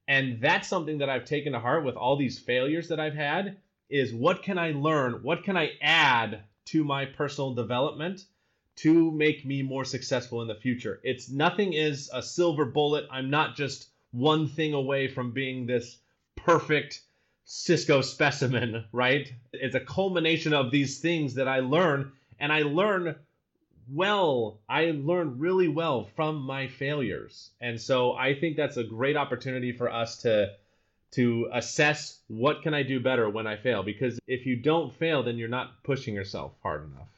And 0.09 0.41
that's 0.41 0.69
something 0.69 0.99
that 0.99 1.09
I've 1.09 1.25
taken 1.25 1.53
to 1.53 1.61
heart 1.61 1.85
with 1.85 1.97
all 1.97 2.17
these 2.17 2.39
failures 2.39 2.89
that 2.89 3.01
I've 3.01 3.15
had 3.15 3.57
is 3.89 4.13
what 4.13 4.43
can 4.43 4.59
I 4.59 4.73
learn? 4.73 5.23
What 5.23 5.45
can 5.45 5.57
I 5.57 5.73
add 5.81 6.43
to 6.67 6.85
my 6.85 7.05
personal 7.05 7.55
development 7.55 8.25
to 8.77 9.11
make 9.11 9.45
me 9.45 9.63
more 9.63 9.85
successful 9.85 10.43
in 10.43 10.49
the 10.49 10.55
future. 10.55 11.01
It's 11.03 11.31
nothing 11.31 11.73
is 11.73 12.11
a 12.13 12.23
silver 12.23 12.67
bullet. 12.67 13.07
I'm 13.11 13.31
not 13.31 13.57
just 13.57 13.89
one 14.13 14.49
thing 14.49 14.75
away 14.75 15.09
from 15.09 15.33
being 15.33 15.67
this 15.67 15.99
perfect 16.37 17.01
Cisco 17.45 18.03
specimen, 18.03 18.85
right? 18.93 19.33
It's 19.53 19.75
a 19.75 19.81
culmination 19.81 20.53
of 20.53 20.71
these 20.71 20.99
things 20.99 21.35
that 21.35 21.49
I 21.49 21.61
learn, 21.61 22.13
and 22.39 22.53
I 22.53 22.63
learn 22.63 23.17
well. 23.90 24.61
I 24.69 24.93
learn 24.93 25.38
really 25.38 25.69
well 25.69 26.09
from 26.16 26.37
my 26.37 26.69
failures. 26.69 27.50
And 27.61 27.81
so 27.81 28.12
I 28.12 28.38
think 28.38 28.57
that's 28.57 28.76
a 28.76 28.85
great 28.85 29.16
opportunity 29.16 29.73
for 29.73 29.90
us 29.90 30.23
to 30.23 30.52
to 31.12 31.49
assess 31.52 32.21
what 32.26 32.62
can 32.62 32.75
I 32.75 32.83
do 32.83 33.00
better 33.00 33.31
when 33.31 33.47
I 33.47 33.57
fail 33.57 33.83
because 33.83 34.19
if 34.26 34.45
you 34.45 34.57
don't 34.57 34.93
fail 34.93 35.23
then 35.23 35.38
you're 35.38 35.49
not 35.49 35.83
pushing 35.85 36.14
yourself 36.14 36.52
hard 36.62 36.85
enough. 36.85 37.09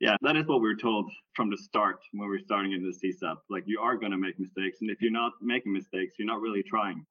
Yeah, 0.00 0.16
that 0.22 0.36
is 0.36 0.46
what 0.46 0.60
we 0.60 0.68
are 0.68 0.76
told 0.76 1.10
from 1.34 1.50
the 1.50 1.56
start 1.56 2.00
when 2.12 2.28
we're 2.28 2.40
starting 2.40 2.72
in 2.72 2.82
the 2.82 2.92
CSAP. 2.92 3.36
Like 3.48 3.64
you 3.66 3.80
are 3.80 3.96
going 3.96 4.12
to 4.12 4.18
make 4.18 4.38
mistakes, 4.38 4.78
and 4.80 4.90
if 4.90 5.00
you're 5.00 5.10
not 5.10 5.32
making 5.40 5.72
mistakes, 5.72 6.14
you're 6.18 6.26
not 6.26 6.40
really 6.40 6.62
trying. 6.62 7.04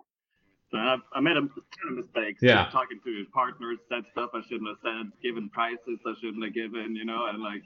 So 0.72 0.78
I, 0.78 0.98
I 1.14 1.20
made 1.20 1.38
a 1.38 1.42
ton 1.42 1.52
of 1.90 1.96
mistakes. 1.96 2.42
Yeah. 2.42 2.70
Talking 2.72 3.00
to 3.04 3.26
partners, 3.34 3.80
said 3.90 4.04
stuff 4.12 4.32
I 4.34 4.42
shouldn't 4.42 4.68
have 4.70 4.78
said, 4.84 5.12
given 5.22 5.50
prices 5.50 6.00
I 6.06 6.14
shouldn't 6.20 6.44
have 6.44 6.54
given, 6.54 6.96
you 6.96 7.06
know, 7.06 7.28
and 7.28 7.42
like 7.42 7.64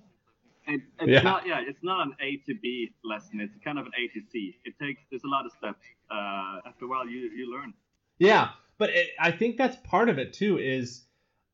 it, 0.67 0.81
it's 0.99 1.09
Yeah. 1.09 1.21
not 1.21 1.45
yeah, 1.47 1.61
it's 1.65 1.83
not 1.83 2.05
an 2.05 2.15
A 2.21 2.37
to 2.47 2.53
B 2.55 2.91
lesson. 3.03 3.39
It's 3.39 3.53
kind 3.63 3.79
of 3.79 3.85
an 3.85 3.91
A 3.97 4.07
to 4.19 4.25
C. 4.31 4.57
It 4.65 4.77
takes 4.79 5.01
there's 5.09 5.23
a 5.23 5.27
lot 5.27 5.45
of 5.45 5.51
steps. 5.53 5.85
Uh, 6.09 6.59
after 6.67 6.85
a 6.85 6.87
while, 6.87 7.07
you 7.07 7.29
you 7.35 7.51
learn. 7.51 7.73
Yeah, 8.19 8.49
but 8.77 8.89
it, 8.91 9.09
I 9.19 9.31
think 9.31 9.57
that's 9.57 9.77
part 9.87 10.09
of 10.09 10.19
it 10.19 10.33
too 10.33 10.57
is 10.59 11.03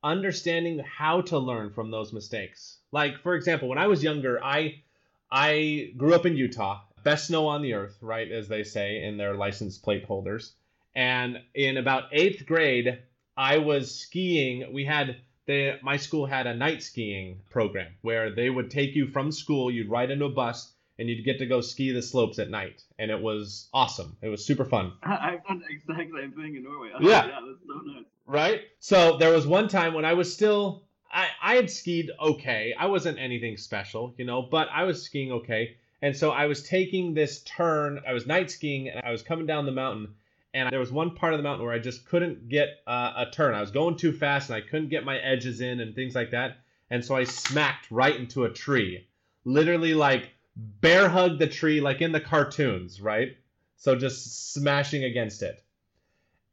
understanding 0.02 0.78
how 0.80 1.20
to 1.22 1.38
learn 1.38 1.70
from 1.72 1.90
those 1.90 2.12
mistakes. 2.12 2.78
Like 2.92 3.20
for 3.22 3.34
example, 3.34 3.68
when 3.68 3.78
I 3.78 3.86
was 3.86 4.02
younger, 4.02 4.42
I 4.42 4.82
I 5.30 5.92
grew 5.96 6.14
up 6.14 6.26
in 6.26 6.36
Utah, 6.36 6.80
best 7.04 7.26
snow 7.28 7.46
on 7.46 7.62
the 7.62 7.74
earth, 7.74 7.98
right 8.00 8.30
as 8.30 8.48
they 8.48 8.64
say 8.64 9.02
in 9.02 9.16
their 9.16 9.34
license 9.34 9.78
plate 9.78 10.04
holders. 10.04 10.54
And 10.94 11.40
in 11.54 11.76
about 11.76 12.10
8th 12.12 12.46
grade, 12.46 12.98
I 13.36 13.58
was 13.58 13.94
skiing. 13.94 14.72
We 14.72 14.84
had 14.84 15.16
the 15.48 15.78
my 15.82 15.96
school 15.96 16.26
had 16.26 16.46
a 16.46 16.54
night 16.54 16.82
skiing 16.84 17.40
program 17.50 17.88
where 18.02 18.30
they 18.32 18.48
would 18.50 18.70
take 18.70 18.94
you 18.94 19.08
from 19.08 19.32
school, 19.32 19.70
you'd 19.72 19.90
ride 19.90 20.10
into 20.12 20.26
a 20.26 20.30
bus 20.30 20.72
and 20.98 21.08
you'd 21.08 21.24
get 21.24 21.38
to 21.38 21.46
go 21.46 21.60
ski 21.60 21.90
the 21.92 22.02
slopes 22.02 22.38
at 22.38 22.50
night. 22.50 22.82
And 22.98 23.10
it 23.10 23.20
was 23.20 23.68
awesome. 23.72 24.16
It 24.20 24.28
was 24.28 24.44
super 24.44 24.64
fun. 24.64 24.92
I've 25.02 25.44
done 25.46 25.60
the 25.60 25.72
exact 25.74 26.10
same 26.16 26.32
thing 26.32 26.56
in 26.56 26.62
Norway. 26.64 26.90
Oh, 26.94 26.98
Yeah. 27.00 27.26
yeah, 27.26 27.40
that's 27.46 27.66
so 27.66 27.80
nice. 27.86 28.04
right? 28.26 28.60
So 28.80 29.16
there 29.18 29.32
was 29.32 29.46
one 29.46 29.68
time 29.68 29.94
when 29.94 30.04
I 30.04 30.12
was 30.14 30.32
still 30.32 30.84
I, 31.10 31.28
I 31.42 31.54
had 31.56 31.70
skied 31.70 32.10
okay. 32.20 32.74
I 32.78 32.86
wasn't 32.86 33.18
anything 33.18 33.56
special, 33.56 34.14
you 34.18 34.26
know, 34.26 34.42
but 34.42 34.68
I 34.70 34.84
was 34.84 35.02
skiing 35.02 35.32
okay. 35.32 35.76
And 36.02 36.14
so 36.16 36.30
I 36.30 36.46
was 36.46 36.62
taking 36.62 37.14
this 37.14 37.42
turn. 37.44 38.00
I 38.06 38.12
was 38.12 38.26
night 38.26 38.50
skiing 38.50 38.88
and 38.88 39.00
I 39.04 39.10
was 39.10 39.22
coming 39.22 39.46
down 39.46 39.64
the 39.66 39.72
mountain. 39.72 40.14
And 40.58 40.72
there 40.72 40.80
was 40.80 40.90
one 40.90 41.14
part 41.14 41.34
of 41.34 41.38
the 41.38 41.44
mountain 41.44 41.64
where 41.64 41.74
I 41.74 41.78
just 41.78 42.04
couldn't 42.04 42.48
get 42.48 42.80
uh, 42.86 43.12
a 43.16 43.30
turn. 43.30 43.54
I 43.54 43.60
was 43.60 43.70
going 43.70 43.96
too 43.96 44.12
fast 44.12 44.50
and 44.50 44.56
I 44.56 44.60
couldn't 44.60 44.88
get 44.88 45.04
my 45.04 45.18
edges 45.18 45.60
in 45.60 45.80
and 45.80 45.94
things 45.94 46.14
like 46.14 46.32
that. 46.32 46.58
And 46.90 47.04
so 47.04 47.14
I 47.14 47.24
smacked 47.24 47.90
right 47.90 48.16
into 48.16 48.44
a 48.44 48.50
tree. 48.50 49.06
Literally, 49.44 49.94
like 49.94 50.30
bear 50.56 51.08
hugged 51.08 51.38
the 51.38 51.46
tree, 51.46 51.80
like 51.80 52.00
in 52.00 52.10
the 52.10 52.20
cartoons, 52.20 53.00
right? 53.00 53.36
So 53.76 53.94
just 53.94 54.52
smashing 54.52 55.04
against 55.04 55.42
it. 55.42 55.62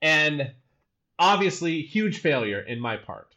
And 0.02 0.52
obviously 1.18 1.82
huge 1.82 2.20
failure 2.20 2.60
in 2.60 2.80
my 2.80 2.98
part. 2.98 3.36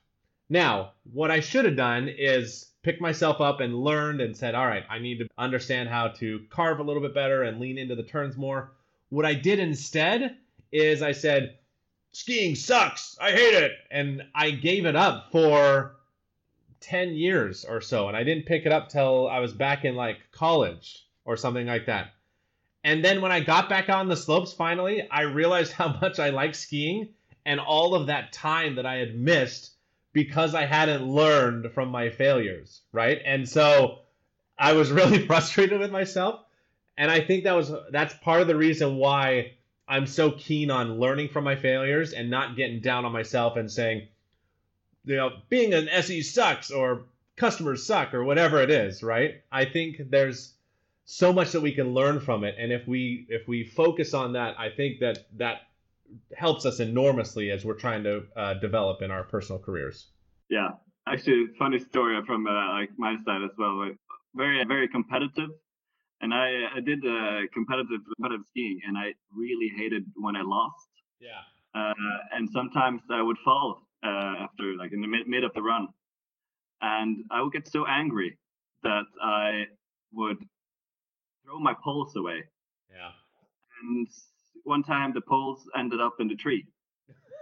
Now, 0.50 0.92
what 1.12 1.30
I 1.30 1.40
should 1.40 1.64
have 1.64 1.76
done 1.76 2.08
is 2.08 2.66
pick 2.82 3.00
myself 3.00 3.40
up 3.40 3.60
and 3.60 3.74
learned 3.74 4.20
and 4.20 4.36
said, 4.36 4.54
all 4.54 4.66
right, 4.66 4.84
I 4.90 4.98
need 4.98 5.20
to 5.20 5.28
understand 5.38 5.88
how 5.88 6.08
to 6.08 6.40
carve 6.50 6.78
a 6.78 6.82
little 6.82 7.02
bit 7.02 7.14
better 7.14 7.42
and 7.42 7.58
lean 7.58 7.78
into 7.78 7.94
the 7.94 8.02
turns 8.02 8.36
more. 8.36 8.72
What 9.08 9.24
I 9.24 9.34
did 9.34 9.58
instead 9.58 10.36
is 10.72 11.02
I 11.02 11.12
said, 11.12 11.58
skiing 12.12 12.54
sucks. 12.54 13.16
I 13.20 13.32
hate 13.32 13.54
it. 13.54 13.72
And 13.90 14.22
I 14.34 14.50
gave 14.50 14.86
it 14.86 14.96
up 14.96 15.30
for 15.30 15.96
10 16.80 17.10
years 17.14 17.64
or 17.64 17.80
so. 17.80 18.08
And 18.08 18.16
I 18.16 18.24
didn't 18.24 18.46
pick 18.46 18.66
it 18.66 18.72
up 18.72 18.88
till 18.88 19.28
I 19.28 19.40
was 19.40 19.52
back 19.52 19.84
in 19.84 19.94
like 19.94 20.18
college 20.32 21.06
or 21.24 21.36
something 21.36 21.66
like 21.66 21.86
that. 21.86 22.12
And 22.84 23.04
then 23.04 23.20
when 23.20 23.32
I 23.32 23.40
got 23.40 23.68
back 23.68 23.88
on 23.88 24.08
the 24.08 24.16
slopes 24.16 24.52
finally, 24.52 25.08
I 25.10 25.22
realized 25.22 25.72
how 25.80 25.98
much 26.00 26.18
I 26.18 26.30
like 26.30 26.54
skiing 26.54 27.10
and 27.44 27.60
all 27.60 27.94
of 27.94 28.06
that 28.06 28.32
time 28.32 28.76
that 28.76 28.86
I 28.86 28.96
had 28.96 29.18
missed 29.18 29.72
because 30.12 30.54
I 30.54 30.64
hadn't 30.64 31.04
learned 31.04 31.72
from 31.72 31.90
my 31.90 32.10
failures, 32.10 32.82
right? 32.92 33.20
And 33.24 33.48
so 33.48 34.00
I 34.58 34.72
was 34.72 34.90
really 35.00 35.26
frustrated 35.26 35.78
with 35.78 35.90
myself. 35.90 36.40
And 36.96 37.10
I 37.10 37.20
think 37.20 37.44
that 37.44 37.54
was 37.54 37.72
that's 37.92 38.14
part 38.14 38.40
of 38.40 38.48
the 38.48 38.56
reason 38.56 38.96
why 38.96 39.52
I'm 39.88 40.06
so 40.06 40.32
keen 40.32 40.70
on 40.70 41.00
learning 41.00 41.30
from 41.30 41.44
my 41.44 41.56
failures 41.56 42.12
and 42.12 42.30
not 42.30 42.56
getting 42.56 42.80
down 42.80 43.04
on 43.04 43.12
myself 43.12 43.56
and 43.56 43.70
saying, 43.70 44.08
you 45.04 45.16
know, 45.16 45.30
being 45.48 45.72
an 45.72 45.88
SE 45.88 46.22
sucks 46.22 46.70
or 46.70 47.04
customers 47.36 47.86
suck 47.86 48.12
or 48.12 48.22
whatever 48.24 48.60
it 48.60 48.70
is, 48.70 49.02
right? 49.02 49.42
I 49.50 49.64
think 49.64 50.10
there's 50.10 50.52
so 51.06 51.32
much 51.32 51.52
that 51.52 51.62
we 51.62 51.72
can 51.72 51.94
learn 51.94 52.20
from 52.20 52.44
it 52.44 52.56
and 52.58 52.70
if 52.70 52.86
we 52.86 53.26
if 53.30 53.48
we 53.48 53.64
focus 53.64 54.12
on 54.12 54.34
that, 54.34 54.60
I 54.60 54.68
think 54.68 55.00
that 55.00 55.26
that 55.38 55.62
helps 56.36 56.66
us 56.66 56.80
enormously 56.80 57.50
as 57.50 57.64
we're 57.64 57.74
trying 57.74 58.04
to 58.04 58.24
uh, 58.36 58.54
develop 58.54 59.02
in 59.02 59.10
our 59.10 59.22
personal 59.22 59.60
careers. 59.60 60.06
Yeah, 60.48 60.70
actually, 61.06 61.46
funny 61.58 61.78
story 61.78 62.18
from 62.26 62.46
uh, 62.46 62.72
like 62.72 62.90
my 62.96 63.16
side 63.24 63.42
as 63.42 63.56
well. 63.58 63.76
Like, 63.76 63.96
very 64.34 64.62
very 64.64 64.88
competitive, 64.88 65.50
and 66.20 66.34
I 66.34 66.64
I 66.76 66.80
did 66.80 67.04
uh, 67.04 67.40
competitive 67.52 68.00
competitive 68.16 68.46
skiing, 68.50 68.80
and 68.86 68.96
I 68.96 69.14
really 69.34 69.70
hated 69.76 70.04
when 70.16 70.36
I 70.36 70.42
lost. 70.42 70.88
Yeah. 71.20 71.42
Uh, 71.74 71.94
and 72.32 72.48
sometimes 72.50 73.02
I 73.10 73.22
would 73.22 73.38
fall 73.44 73.82
uh, 74.02 74.34
after 74.40 74.74
like 74.76 74.92
in 74.92 75.00
the 75.00 75.06
mid, 75.06 75.28
mid 75.28 75.44
of 75.44 75.52
the 75.54 75.62
run, 75.62 75.88
and 76.80 77.24
I 77.30 77.42
would 77.42 77.52
get 77.52 77.68
so 77.68 77.86
angry 77.86 78.36
that 78.82 79.04
I 79.22 79.64
would 80.12 80.38
throw 81.44 81.58
my 81.58 81.74
poles 81.82 82.16
away. 82.16 82.44
Yeah. 82.90 83.10
And 83.82 84.08
one 84.64 84.82
time 84.82 85.12
the 85.12 85.20
poles 85.20 85.68
ended 85.76 86.00
up 86.00 86.14
in 86.20 86.28
the 86.28 86.36
tree. 86.36 86.66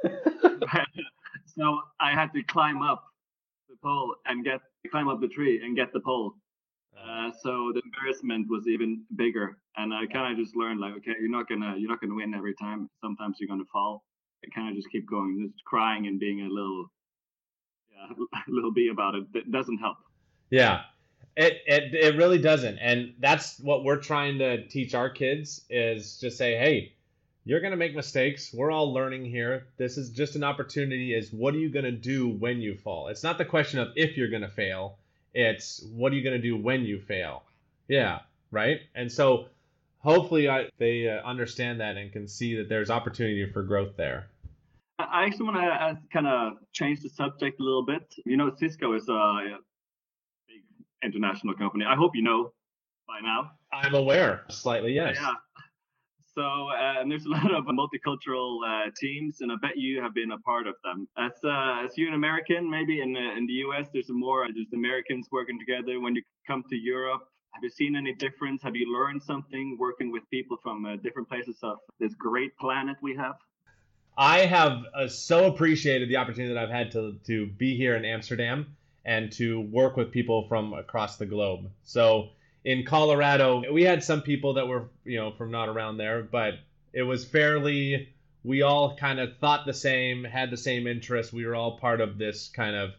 so 1.46 1.80
I 2.00 2.12
had 2.12 2.32
to 2.34 2.42
climb 2.44 2.82
up 2.82 3.04
the 3.68 3.76
pole 3.82 4.14
and 4.26 4.44
get 4.44 4.60
climb 4.90 5.08
up 5.08 5.20
the 5.20 5.28
tree 5.28 5.60
and 5.62 5.76
get 5.76 5.92
the 5.92 6.00
pole. 6.00 6.34
Uh, 7.26 7.32
so 7.42 7.72
the 7.74 7.82
embarrassment 7.84 8.46
was 8.48 8.66
even 8.66 9.02
bigger, 9.16 9.58
and 9.76 9.92
I 9.92 10.06
kind 10.06 10.32
of 10.32 10.38
just 10.38 10.56
learned 10.56 10.80
like, 10.80 10.94
okay, 10.98 11.12
you're 11.20 11.30
not 11.30 11.48
gonna 11.48 11.74
you're 11.78 11.90
not 11.90 12.00
gonna 12.00 12.14
win 12.14 12.34
every 12.34 12.54
time. 12.54 12.88
Sometimes 13.00 13.36
you're 13.40 13.48
gonna 13.48 13.64
fall. 13.72 14.04
I 14.44 14.48
kind 14.54 14.68
of 14.68 14.76
just 14.76 14.90
keep 14.90 15.08
going, 15.08 15.50
just 15.52 15.64
crying 15.64 16.06
and 16.06 16.20
being 16.20 16.42
a 16.42 16.48
little, 16.48 16.86
yeah, 17.90 18.24
a 18.48 18.50
little 18.50 18.72
bee 18.72 18.90
about 18.92 19.14
it. 19.14 19.32
That 19.32 19.50
doesn't 19.50 19.78
help. 19.78 19.96
Yeah. 20.50 20.82
It, 21.36 21.58
it 21.66 21.94
it 21.94 22.16
really 22.16 22.38
doesn't. 22.38 22.78
And 22.78 23.14
that's 23.18 23.58
what 23.60 23.84
we're 23.84 24.00
trying 24.00 24.38
to 24.38 24.66
teach 24.68 24.94
our 24.94 25.10
kids 25.10 25.64
is 25.68 26.18
just 26.18 26.38
say, 26.38 26.56
hey, 26.56 26.94
you're 27.44 27.60
gonna 27.60 27.76
make 27.76 27.94
mistakes. 27.94 28.54
We're 28.54 28.70
all 28.70 28.92
learning 28.92 29.26
here. 29.26 29.66
This 29.76 29.98
is 29.98 30.10
just 30.10 30.34
an 30.36 30.44
opportunity 30.44 31.14
is 31.14 31.32
what 31.32 31.54
are 31.54 31.58
you 31.58 31.70
gonna 31.70 31.92
do 31.92 32.28
when 32.28 32.60
you 32.60 32.74
fall? 32.76 33.08
It's 33.08 33.22
not 33.22 33.36
the 33.36 33.44
question 33.44 33.80
of 33.80 33.88
if 33.96 34.16
you're 34.16 34.30
gonna 34.30 34.48
fail, 34.48 34.98
it's 35.36 35.84
what 35.94 36.12
are 36.12 36.16
you 36.16 36.24
gonna 36.24 36.38
do 36.38 36.56
when 36.56 36.82
you 36.84 36.98
fail? 37.00 37.42
Yeah, 37.88 38.20
right? 38.50 38.80
And 38.94 39.10
so 39.12 39.46
hopefully 39.98 40.48
I, 40.48 40.68
they 40.78 41.08
uh, 41.08 41.22
understand 41.24 41.80
that 41.80 41.96
and 41.96 42.10
can 42.12 42.26
see 42.26 42.56
that 42.56 42.68
there's 42.68 42.90
opportunity 42.90 43.48
for 43.52 43.62
growth 43.62 43.96
there. 43.96 44.28
I- 44.98 45.04
I 45.04 45.24
actually 45.26 45.44
want 45.46 45.56
to 45.58 45.66
uh, 45.66 45.94
kind 46.12 46.26
of 46.26 46.54
change 46.72 47.00
the 47.02 47.10
subject 47.10 47.60
a 47.60 47.62
little 47.62 47.84
bit. 47.84 48.14
You 48.24 48.36
know, 48.36 48.50
Cisco 48.56 48.94
is 48.94 49.08
a 49.08 49.58
big 50.48 50.62
international 51.02 51.54
company. 51.54 51.84
I 51.84 51.94
hope 51.96 52.12
you 52.16 52.22
know 52.22 52.52
by 53.06 53.20
now. 53.20 53.50
I'm 53.72 53.94
aware, 53.94 54.44
slightly, 54.48 54.94
yes. 54.94 55.16
Yeah. 55.20 55.32
So, 56.36 56.42
uh, 56.42 57.00
and 57.00 57.10
there's 57.10 57.24
a 57.24 57.28
lot 57.38 57.52
of 57.52 57.64
multicultural 57.64 58.58
uh, 58.62 58.90
teams, 59.00 59.40
and 59.40 59.50
I 59.50 59.56
bet 59.60 59.76
you 59.76 60.02
have 60.02 60.14
been 60.14 60.32
a 60.32 60.38
part 60.38 60.66
of 60.66 60.74
them. 60.84 61.08
As 61.16 61.32
uh, 61.42 61.84
as 61.84 61.96
you 61.96 62.08
an 62.08 62.14
American, 62.14 62.70
maybe 62.70 63.00
in 63.00 63.14
the, 63.14 63.36
in 63.36 63.46
the 63.46 63.54
U.S., 63.64 63.88
there's 63.92 64.10
more 64.10 64.46
just 64.48 64.72
Americans 64.74 65.28
working 65.32 65.58
together. 65.58 65.98
When 65.98 66.14
you 66.14 66.22
come 66.46 66.62
to 66.68 66.76
Europe, 66.76 67.22
have 67.52 67.64
you 67.64 67.70
seen 67.70 67.96
any 67.96 68.14
difference? 68.14 68.62
Have 68.62 68.76
you 68.76 68.92
learned 68.92 69.22
something 69.22 69.78
working 69.80 70.12
with 70.12 70.22
people 70.30 70.58
from 70.62 70.84
uh, 70.84 70.96
different 70.96 71.28
places 71.28 71.56
of 71.62 71.78
this 71.98 72.14
great 72.14 72.54
planet 72.58 72.96
we 73.00 73.16
have? 73.16 73.36
I 74.18 74.40
have 74.40 74.82
uh, 74.94 75.08
so 75.08 75.46
appreciated 75.46 76.10
the 76.10 76.16
opportunity 76.16 76.52
that 76.52 76.62
I've 76.62 76.70
had 76.70 76.92
to 76.92 77.18
to 77.26 77.46
be 77.46 77.78
here 77.78 77.96
in 77.96 78.04
Amsterdam 78.04 78.76
and 79.06 79.32
to 79.32 79.60
work 79.60 79.96
with 79.96 80.10
people 80.10 80.46
from 80.48 80.74
across 80.74 81.16
the 81.16 81.26
globe. 81.26 81.70
So 81.84 82.30
in 82.66 82.84
Colorado, 82.84 83.62
we 83.72 83.84
had 83.84 84.02
some 84.02 84.22
people 84.22 84.54
that 84.54 84.66
were 84.66 84.88
you 85.04 85.16
know 85.16 85.30
from 85.30 85.52
not 85.52 85.68
around 85.68 85.98
there, 85.98 86.22
but 86.24 86.54
it 86.92 87.04
was 87.04 87.24
fairly. 87.24 88.08
We 88.42 88.62
all 88.62 88.96
kind 88.96 89.20
of 89.20 89.38
thought 89.38 89.66
the 89.66 89.74
same, 89.74 90.24
had 90.24 90.50
the 90.50 90.56
same 90.56 90.86
interests. 90.88 91.32
We 91.32 91.46
were 91.46 91.54
all 91.54 91.78
part 91.78 92.00
of 92.00 92.18
this 92.18 92.48
kind 92.48 92.74
of 92.74 92.94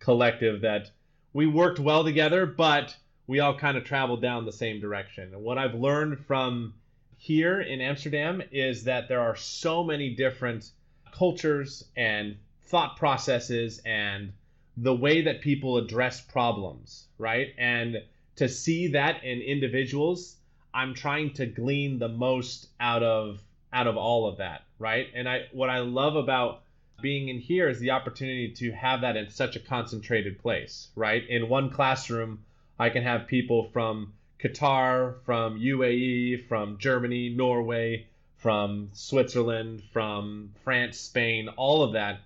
collective 0.00 0.60
that 0.62 0.90
we 1.32 1.46
worked 1.46 1.78
well 1.78 2.04
together, 2.04 2.44
but 2.44 2.94
we 3.26 3.40
all 3.40 3.58
kind 3.58 3.78
of 3.78 3.84
traveled 3.84 4.20
down 4.20 4.44
the 4.44 4.52
same 4.52 4.80
direction. 4.80 5.32
And 5.32 5.42
what 5.42 5.58
I've 5.58 5.74
learned 5.74 6.20
from 6.26 6.74
here 7.16 7.60
in 7.60 7.80
Amsterdam 7.80 8.42
is 8.52 8.84
that 8.84 9.08
there 9.08 9.20
are 9.20 9.36
so 9.36 9.82
many 9.82 10.14
different 10.14 10.70
cultures 11.12 11.84
and 11.96 12.36
thought 12.64 12.96
processes 12.96 13.80
and 13.86 14.32
the 14.76 14.94
way 14.94 15.22
that 15.22 15.40
people 15.40 15.78
address 15.78 16.20
problems, 16.20 17.06
right? 17.18 17.48
And 17.56 18.02
to 18.36 18.48
see 18.48 18.88
that 18.88 19.24
in 19.24 19.40
individuals, 19.40 20.36
I'm 20.72 20.94
trying 20.94 21.32
to 21.34 21.46
glean 21.46 21.98
the 21.98 22.08
most 22.08 22.68
out 22.78 23.02
of 23.02 23.40
out 23.72 23.86
of 23.86 23.96
all 23.96 24.26
of 24.26 24.38
that, 24.38 24.62
right? 24.78 25.08
And 25.14 25.28
I 25.28 25.46
what 25.52 25.70
I 25.70 25.80
love 25.80 26.16
about 26.16 26.62
being 27.00 27.28
in 27.28 27.38
here 27.38 27.68
is 27.68 27.78
the 27.78 27.90
opportunity 27.90 28.50
to 28.50 28.72
have 28.72 29.02
that 29.02 29.16
in 29.16 29.28
such 29.30 29.56
a 29.56 29.60
concentrated 29.60 30.38
place, 30.38 30.88
right? 30.94 31.28
In 31.28 31.48
one 31.48 31.70
classroom, 31.70 32.44
I 32.78 32.90
can 32.90 33.02
have 33.02 33.26
people 33.26 33.64
from 33.64 34.12
Qatar, 34.38 35.16
from 35.24 35.58
UAE, 35.58 36.46
from 36.46 36.78
Germany, 36.78 37.30
Norway, 37.30 38.06
from 38.36 38.90
Switzerland, 38.92 39.82
from 39.92 40.52
France, 40.62 40.98
Spain, 40.98 41.48
all 41.56 41.82
of 41.82 41.92
that. 41.92 42.20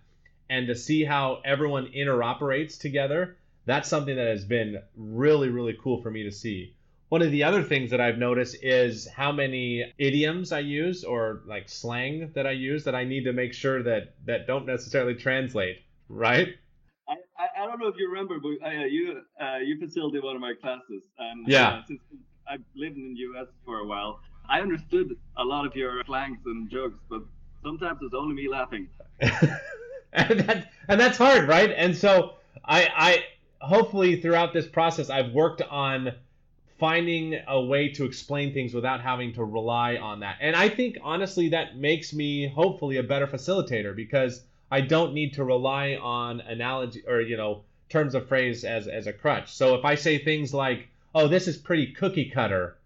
And 0.48 0.66
to 0.66 0.74
see 0.74 1.04
how 1.04 1.40
everyone 1.44 1.86
interoperates 1.92 2.78
together, 2.78 3.36
that's 3.70 3.88
something 3.88 4.16
that 4.16 4.26
has 4.26 4.44
been 4.44 4.82
really, 4.96 5.48
really 5.48 5.76
cool 5.82 6.02
for 6.02 6.10
me 6.10 6.24
to 6.24 6.32
see. 6.32 6.74
One 7.08 7.22
of 7.22 7.32
the 7.32 7.42
other 7.42 7.62
things 7.62 7.90
that 7.90 8.00
I've 8.00 8.18
noticed 8.18 8.56
is 8.62 9.08
how 9.08 9.32
many 9.32 9.92
idioms 9.98 10.52
I 10.52 10.60
use 10.60 11.02
or 11.02 11.42
like 11.46 11.68
slang 11.68 12.30
that 12.34 12.46
I 12.46 12.52
use 12.52 12.84
that 12.84 12.94
I 12.94 13.04
need 13.04 13.24
to 13.24 13.32
make 13.32 13.52
sure 13.52 13.82
that 13.82 14.14
that 14.26 14.46
don't 14.46 14.66
necessarily 14.66 15.14
translate, 15.14 15.82
right? 16.08 16.54
I, 17.08 17.14
I, 17.36 17.64
I 17.64 17.66
don't 17.66 17.80
know 17.80 17.88
if 17.88 17.96
you 17.98 18.08
remember, 18.08 18.38
but 18.38 18.64
uh, 18.64 18.84
you 18.84 19.22
uh, 19.40 19.58
you 19.58 19.78
facilitated 19.78 20.22
one 20.22 20.36
of 20.36 20.40
my 20.40 20.54
classes, 20.60 21.02
and 21.18 21.48
yeah. 21.48 21.68
Uh, 21.68 21.82
since 21.88 22.00
I've 22.48 22.62
lived 22.76 22.96
in 22.96 23.14
the 23.14 23.20
U.S. 23.20 23.46
for 23.64 23.78
a 23.78 23.86
while, 23.86 24.20
I 24.48 24.60
understood 24.60 25.16
a 25.36 25.44
lot 25.44 25.66
of 25.66 25.74
your 25.74 26.04
slangs 26.04 26.38
and 26.46 26.70
jokes, 26.70 26.98
but 27.08 27.22
sometimes 27.64 27.98
it's 28.02 28.14
only 28.14 28.34
me 28.34 28.48
laughing. 28.48 28.88
and 30.12 30.40
that 30.40 30.70
and 30.86 31.00
that's 31.00 31.18
hard, 31.18 31.48
right? 31.48 31.72
And 31.76 31.96
so 31.96 32.34
I 32.64 32.88
I 32.96 33.24
hopefully 33.60 34.20
throughout 34.20 34.52
this 34.52 34.66
process 34.66 35.10
I've 35.10 35.32
worked 35.32 35.62
on 35.62 36.12
finding 36.78 37.38
a 37.46 37.60
way 37.60 37.90
to 37.90 38.04
explain 38.04 38.54
things 38.54 38.72
without 38.72 39.02
having 39.02 39.34
to 39.34 39.44
rely 39.44 39.96
on 39.96 40.20
that. 40.20 40.38
And 40.40 40.56
I 40.56 40.70
think 40.70 40.96
honestly 41.02 41.50
that 41.50 41.76
makes 41.76 42.14
me 42.14 42.48
hopefully 42.48 42.96
a 42.96 43.02
better 43.02 43.26
facilitator 43.26 43.94
because 43.94 44.42
I 44.70 44.80
don't 44.80 45.12
need 45.12 45.34
to 45.34 45.44
rely 45.44 45.96
on 46.00 46.40
analogy 46.40 47.02
or 47.06 47.20
you 47.20 47.36
know 47.36 47.64
terms 47.90 48.14
of 48.14 48.28
phrase 48.28 48.64
as 48.64 48.88
as 48.88 49.06
a 49.06 49.12
crutch. 49.12 49.52
So 49.52 49.74
if 49.74 49.84
I 49.84 49.94
say 49.94 50.16
things 50.18 50.54
like, 50.54 50.88
"Oh, 51.14 51.28
this 51.28 51.48
is 51.48 51.58
pretty 51.58 51.88
cookie 51.92 52.30
cutter," 52.30 52.78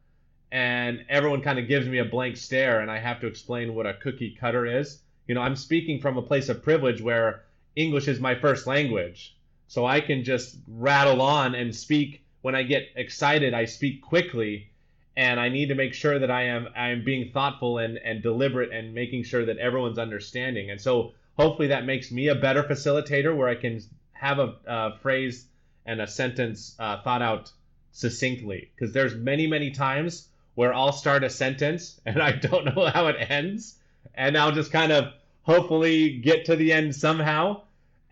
and 0.51 1.05
everyone 1.09 1.43
kind 1.43 1.59
of 1.59 1.69
gives 1.69 1.87
me 1.87 1.99
a 1.99 2.05
blank 2.05 2.37
stare 2.37 2.81
and 2.81 2.91
I 2.91 2.99
have 2.99 3.21
to 3.21 3.27
explain 3.27 3.75
what 3.75 3.87
a 3.87 3.95
cookie 3.95 4.37
cutter 4.41 4.67
is, 4.67 5.03
you 5.29 5.35
know, 5.35 5.43
I'm 5.43 5.57
speaking 5.57 6.01
from 6.01 6.17
a 6.17 6.23
place 6.23 6.49
of 6.49 6.63
privilege 6.63 7.01
where 7.01 7.45
English 7.77 8.09
is 8.09 8.19
my 8.19 8.35
first 8.35 8.67
language. 8.67 9.37
So 9.69 9.87
I 9.87 10.01
can 10.01 10.25
just 10.25 10.57
rattle 10.69 11.23
on 11.23 11.55
and 11.55 11.75
speak 11.75 12.25
when 12.45 12.55
I 12.55 12.63
get 12.63 12.91
excited, 12.95 13.55
I 13.55 13.65
speak 13.65 14.03
quickly, 14.03 14.69
and 15.17 15.41
I 15.41 15.49
need 15.49 15.69
to 15.69 15.75
make 15.75 15.95
sure 15.95 16.19
that 16.19 16.31
I 16.31 16.43
am 16.43 16.69
I 16.77 16.91
am 16.91 17.03
being 17.03 17.31
thoughtful 17.31 17.79
and, 17.79 17.97
and 17.97 18.23
deliberate 18.23 18.71
and 18.71 18.95
making 18.95 19.25
sure 19.25 19.47
that 19.47 19.57
everyone's 19.57 19.99
understanding. 19.99 20.71
And 20.71 20.79
so 20.79 21.15
hopefully 21.39 21.69
that 21.69 21.87
makes 21.87 22.13
me 22.13 22.29
a 22.29 22.35
better 22.35 22.63
facilitator 22.63 23.35
where 23.35 23.49
I 23.49 23.55
can 23.55 23.81
have 24.13 24.39
a, 24.39 24.55
a 24.67 24.99
phrase 24.99 25.47
and 25.87 26.03
a 26.03 26.07
sentence 26.07 26.77
uh, 26.79 27.01
thought 27.01 27.23
out 27.23 27.51
succinctly. 27.93 28.71
Because 28.75 28.93
there's 28.93 29.15
many 29.15 29.47
many 29.47 29.71
times 29.71 30.29
where 30.55 30.75
I'll 30.75 30.93
start 30.93 31.25
a 31.25 31.31
sentence 31.31 31.99
and 32.07 32.21
I 32.21 32.33
don't 32.33 32.67
know 32.67 32.91
how 32.93 33.07
it 33.07 33.17
ends, 33.31 33.77
and 34.15 34.37
I'll 34.37 34.53
just 34.53 34.71
kind 34.71 34.93
of 34.93 35.15
hopefully 35.45 36.19
get 36.19 36.45
to 36.45 36.57
the 36.57 36.75
end 36.75 36.95
somehow 36.95 37.63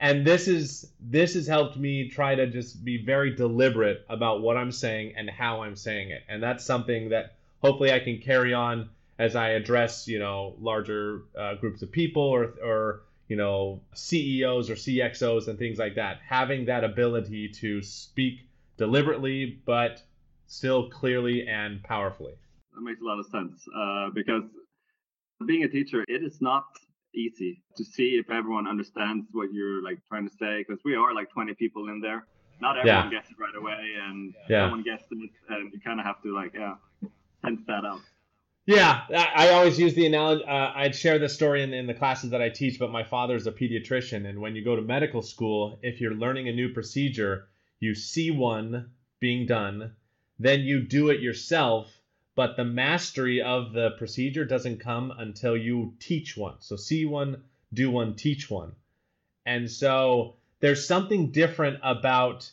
and 0.02 0.26
this 0.26 0.48
is 0.48 0.90
this 1.00 1.34
has 1.34 1.46
helped 1.46 1.76
me 1.76 2.08
try 2.08 2.34
to 2.34 2.48
just 2.48 2.84
be 2.84 3.02
very 3.02 3.34
deliberate 3.34 4.04
about 4.10 4.42
what 4.42 4.56
I'm 4.56 4.72
saying 4.72 5.14
and 5.16 5.30
how 5.30 5.62
I'm 5.62 5.76
saying 5.76 6.10
it, 6.10 6.24
and 6.28 6.42
that's 6.42 6.64
something 6.64 7.10
that 7.10 7.36
hopefully 7.60 7.92
I 7.92 8.00
can 8.00 8.18
carry 8.18 8.52
on 8.52 8.90
as 9.20 9.36
I 9.36 9.50
address 9.50 10.08
you 10.08 10.18
know 10.18 10.56
larger 10.60 11.22
uh, 11.38 11.54
groups 11.54 11.82
of 11.82 11.92
people 11.92 12.24
or 12.24 12.52
or 12.62 13.02
you 13.28 13.36
know 13.36 13.80
CEOs 13.94 14.70
or 14.70 14.74
CXOs 14.74 15.46
and 15.46 15.56
things 15.56 15.78
like 15.78 15.94
that. 15.94 16.18
Having 16.28 16.64
that 16.66 16.82
ability 16.82 17.48
to 17.60 17.80
speak 17.80 18.40
deliberately 18.76 19.60
but 19.64 20.02
still 20.48 20.90
clearly 20.90 21.46
and 21.46 21.80
powerfully. 21.84 22.34
That 22.74 22.80
makes 22.80 23.00
a 23.00 23.04
lot 23.04 23.20
of 23.20 23.26
sense 23.26 23.64
uh, 23.78 24.10
because 24.12 24.42
being 25.46 25.62
a 25.62 25.68
teacher, 25.68 26.04
it 26.08 26.24
is 26.24 26.40
not 26.40 26.64
easy 27.14 27.62
to 27.76 27.84
see 27.84 28.20
if 28.22 28.30
everyone 28.30 28.66
understands 28.66 29.26
what 29.32 29.52
you're 29.52 29.82
like 29.82 29.98
trying 30.08 30.28
to 30.28 30.34
say 30.36 30.64
because 30.66 30.82
we 30.84 30.94
are 30.94 31.14
like 31.14 31.30
20 31.30 31.54
people 31.54 31.88
in 31.88 32.00
there 32.00 32.26
not 32.60 32.78
everyone 32.78 33.10
yeah. 33.10 33.18
gets 33.18 33.30
it 33.30 33.36
right 33.38 33.54
away 33.56 33.94
and 34.06 34.34
yeah. 34.48 34.64
someone 34.64 34.82
gets 34.82 35.04
it 35.10 35.18
and 35.48 35.72
you 35.72 35.80
kind 35.80 36.00
of 36.00 36.06
have 36.06 36.22
to 36.22 36.34
like 36.34 36.52
yeah 36.54 36.74
sense 37.44 37.60
that 37.66 37.84
out 37.84 38.00
yeah 38.66 39.02
i 39.36 39.50
always 39.50 39.78
use 39.78 39.94
the 39.94 40.06
analogy 40.06 40.44
uh, 40.44 40.72
i'd 40.76 40.94
share 40.94 41.18
this 41.18 41.34
story 41.34 41.62
in, 41.62 41.72
in 41.72 41.86
the 41.86 41.94
classes 41.94 42.30
that 42.30 42.40
i 42.40 42.48
teach 42.48 42.78
but 42.78 42.90
my 42.90 43.02
father's 43.02 43.46
a 43.46 43.52
pediatrician 43.52 44.28
and 44.28 44.38
when 44.40 44.54
you 44.54 44.64
go 44.64 44.76
to 44.76 44.82
medical 44.82 45.22
school 45.22 45.78
if 45.82 46.00
you're 46.00 46.14
learning 46.14 46.48
a 46.48 46.52
new 46.52 46.72
procedure 46.72 47.48
you 47.80 47.94
see 47.94 48.30
one 48.30 48.90
being 49.20 49.46
done 49.46 49.92
then 50.38 50.60
you 50.60 50.80
do 50.80 51.10
it 51.10 51.20
yourself 51.20 51.88
but 52.34 52.56
the 52.56 52.64
mastery 52.64 53.42
of 53.42 53.72
the 53.72 53.90
procedure 53.98 54.44
doesn't 54.44 54.80
come 54.80 55.12
until 55.18 55.56
you 55.56 55.94
teach 55.98 56.36
one. 56.36 56.56
So 56.60 56.76
see 56.76 57.04
one, 57.04 57.44
do 57.72 57.90
one, 57.90 58.14
teach 58.14 58.50
one. 58.50 58.72
And 59.44 59.70
so 59.70 60.36
there's 60.60 60.86
something 60.86 61.30
different 61.30 61.78
about 61.82 62.50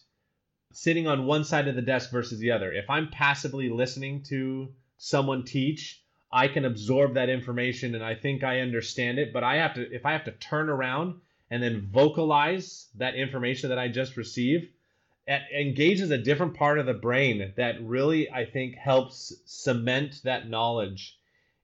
sitting 0.74 1.08
on 1.08 1.26
one 1.26 1.44
side 1.44 1.68
of 1.68 1.76
the 1.76 1.82
desk 1.82 2.12
versus 2.12 2.39
the 2.39 2.52
other. 2.52 2.72
If 2.72 2.89
I'm 2.89 3.10
passively 3.10 3.70
listening 3.70 4.24
to 4.24 4.74
someone 4.98 5.44
teach, 5.44 6.04
I 6.32 6.48
can 6.48 6.65
absorb 6.65 7.15
that 7.15 7.30
information 7.30 7.96
and 7.96 8.04
I 8.04 8.15
think 8.15 8.44
I 8.44 8.60
understand 8.60 9.18
it, 9.18 9.34
but 9.34 9.44
I 9.44 9.58
have 9.58 9.74
to 9.76 9.92
if 9.92 10.06
I 10.06 10.12
have 10.12 10.26
to 10.26 10.32
turn 10.32 10.70
around 10.70 11.22
and 11.50 11.63
then 11.63 11.88
vocalize 11.89 12.88
that 12.96 13.15
information 13.15 13.70
that 13.70 13.80
I 13.80 13.88
just 13.88 14.15
received, 14.15 14.68
engages 15.30 16.12
a 16.12 16.18
different 16.18 16.56
part 16.56 16.80
of 16.80 16.86
the 16.86 16.94
brain 16.94 17.54
that 17.56 17.82
really 17.82 18.32
I 18.32 18.46
think 18.46 18.76
helps 18.76 19.34
cement 19.46 20.22
that 20.24 20.50
knowledge 20.50 21.18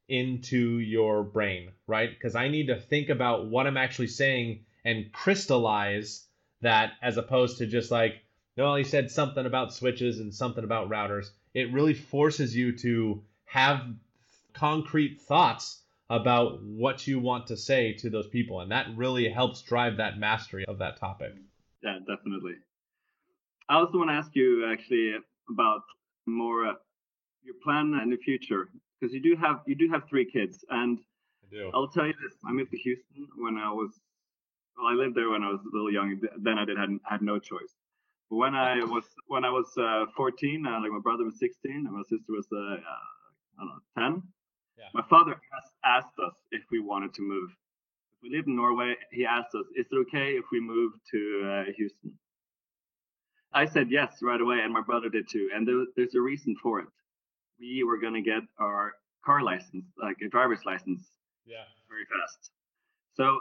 into 0.08 0.80
your 0.80 1.23
brain, 1.23 1.71
right? 1.88 2.10
Because 2.10 2.36
I 2.36 2.47
need 2.47 2.67
to 2.67 2.80
think 2.80 3.10
about 3.10 3.47
what 3.47 3.65
I'm 3.65 3.78
actually 3.78 4.08
saying 4.08 4.65
and 4.84 5.12
crystallize 5.12 6.28
that 6.62 6.93
as 7.01 7.17
opposed 7.17 7.58
to 7.58 7.65
just 7.65 7.89
like, 7.89 8.21
no, 8.56 8.75
he 8.75 8.84
said 8.84 9.12
something 9.12 9.45
about 9.45 9.73
switches 9.73 10.19
and 10.19 10.34
something 10.34 10.63
about 10.63 10.89
routers. 10.89 11.32
It 11.54 11.73
really 11.73 11.93
forces 11.93 12.56
you 12.56 12.78
to 12.78 13.23
have 13.45 13.82
concrete 14.54 15.21
thoughts 15.21 15.82
about 16.10 16.62
what 16.62 17.08
you 17.08 17.19
want 17.19 17.47
to 17.47 17.58
say 17.58 17.93
to 17.93 18.10
those 18.10 18.28
people. 18.28 18.62
And 18.62 18.71
that 18.71 18.88
really 18.95 19.28
helps 19.28 19.63
drive 19.63 19.97
that 19.97 20.19
mastery 20.19 20.65
of 20.65 20.78
that 20.78 20.97
topic. 20.97 21.34
Yeah, 21.84 21.97
definitely. 21.99 22.56
I 23.69 23.75
also 23.75 23.97
want 23.97 24.10
to 24.10 24.13
ask 24.13 24.32
you 24.36 24.69
actually 24.71 25.15
about 25.49 25.82
more 26.25 26.67
uh, 26.67 26.73
your 27.43 27.56
plan 27.63 27.99
in 28.01 28.10
the 28.10 28.17
future 28.17 28.69
because 28.99 29.13
you 29.13 29.21
do 29.21 29.36
have 29.36 29.62
you 29.65 29.75
do 29.75 29.89
have 29.91 30.08
three 30.10 30.25
kids, 30.25 30.63
and 30.69 30.99
I'll 31.73 31.88
tell 31.88 32.06
you 32.06 32.13
this: 32.23 32.38
I 32.45 32.51
moved 32.51 32.71
to 32.71 32.78
Houston 32.78 33.28
when 33.38 33.58
I 33.58 33.71
was 33.71 33.99
well, 34.78 34.88
I 34.88 34.93
lived 34.93 35.15
there 35.15 35.30
when 35.30 35.43
I 35.43 35.49
was 35.49 35.62
a 35.62 35.75
little 35.75 35.91
young. 35.91 36.19
Then 36.38 36.58
I 36.58 36.65
did 36.65 36.78
had 36.78 36.89
had 37.04 37.21
no 37.21 37.39
choice. 37.39 37.73
But 38.30 38.38
when 38.38 38.56
I 38.56 38.84
was 38.95 39.06
when 39.28 39.45
I 39.45 39.49
was 39.49 39.67
uh, 39.78 40.06
14, 40.15 40.65
uh, 40.65 40.82
like 40.82 40.91
my 40.91 40.99
brother 40.99 41.23
was 41.23 41.39
16 41.39 41.71
and 41.71 41.91
my 41.91 42.04
sister 42.04 42.32
was 42.32 42.47
uh, 42.51 42.58
I 42.58 43.60
don't 43.60 43.67
know 43.67 44.13
10. 44.15 44.23
Yeah. 44.78 44.86
My 44.93 45.04
father 45.10 45.39
asked, 45.56 45.73
asked 45.86 46.19
us 46.25 46.34
if 46.51 46.63
we 46.71 46.80
wanted 46.80 47.13
to 47.15 47.21
move. 47.21 47.49
If 47.49 48.23
we 48.23 48.36
live 48.36 48.45
in 48.47 48.56
Norway, 48.56 48.95
he 49.12 49.25
asked 49.25 49.56
us, 49.56 49.65
"Is 49.75 49.86
it 49.91 49.95
okay 50.08 50.32
if 50.32 50.45
we 50.51 50.60
move 50.60 50.93
to 51.12 51.19
uh, 51.45 51.71
Houston?" 51.78 52.12
I 53.55 53.65
said 53.65 53.89
yes 53.89 54.17
right 54.21 54.39
away, 54.39 54.59
and 54.61 54.71
my 54.71 54.81
brother 54.81 55.09
did 55.09 55.27
too. 55.29 55.49
And 55.55 55.67
there, 55.67 55.85
there's 55.95 56.13
a 56.13 56.21
reason 56.21 56.55
for 56.61 56.81
it. 56.81 56.87
We 57.59 57.83
were 57.83 57.97
gonna 57.97 58.21
get 58.21 58.43
our 58.59 58.93
car 59.25 59.41
license, 59.41 59.85
like 59.97 60.17
a 60.23 60.29
driver's 60.29 60.65
license, 60.65 61.01
yeah, 61.45 61.63
very 61.89 62.05
fast. 62.05 62.51
So 63.15 63.39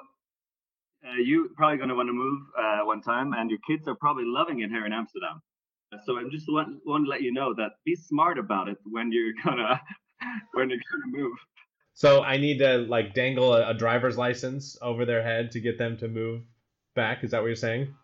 uh, 1.05 1.16
you 1.16 1.50
probably 1.57 1.79
gonna 1.79 1.96
want 1.96 2.09
to 2.09 2.12
move 2.12 2.42
uh, 2.57 2.85
one 2.85 3.03
time, 3.03 3.35
and 3.35 3.50
your 3.50 3.59
kids 3.66 3.88
are 3.88 3.96
probably 3.96 4.24
loving 4.24 4.61
it 4.61 4.70
here 4.70 4.87
in 4.87 4.92
Amsterdam. 4.92 5.42
So 6.07 6.18
I'm 6.18 6.31
just 6.31 6.46
want, 6.48 6.81
want 6.85 7.05
to 7.05 7.11
let 7.11 7.22
you 7.22 7.33
know 7.33 7.55
that 7.55 7.72
be 7.85 7.94
smart 7.94 8.38
about 8.38 8.68
it 8.68 8.79
when 8.85 9.12
you're 9.12 9.33
gonna 9.44 9.81
when 10.53 10.70
you're 10.70 10.79
gonna 10.90 11.24
move. 11.24 11.37
So 11.94 12.22
I 12.22 12.37
need 12.37 12.59
to 12.59 12.79
like 12.79 13.14
dangle 13.14 13.55
a, 13.55 13.70
a 13.70 13.74
driver's 13.74 14.16
license 14.16 14.77
over 14.83 15.05
their 15.05 15.22
head 15.22 15.50
to 15.53 15.61
get 15.61 15.79
them 15.79 15.96
to 15.98 16.09
move 16.09 16.42
back. 16.94 17.22
Is 17.22 17.31
that 17.31 17.40
what 17.40 17.46
you're 17.46 17.57
saying? 17.57 17.94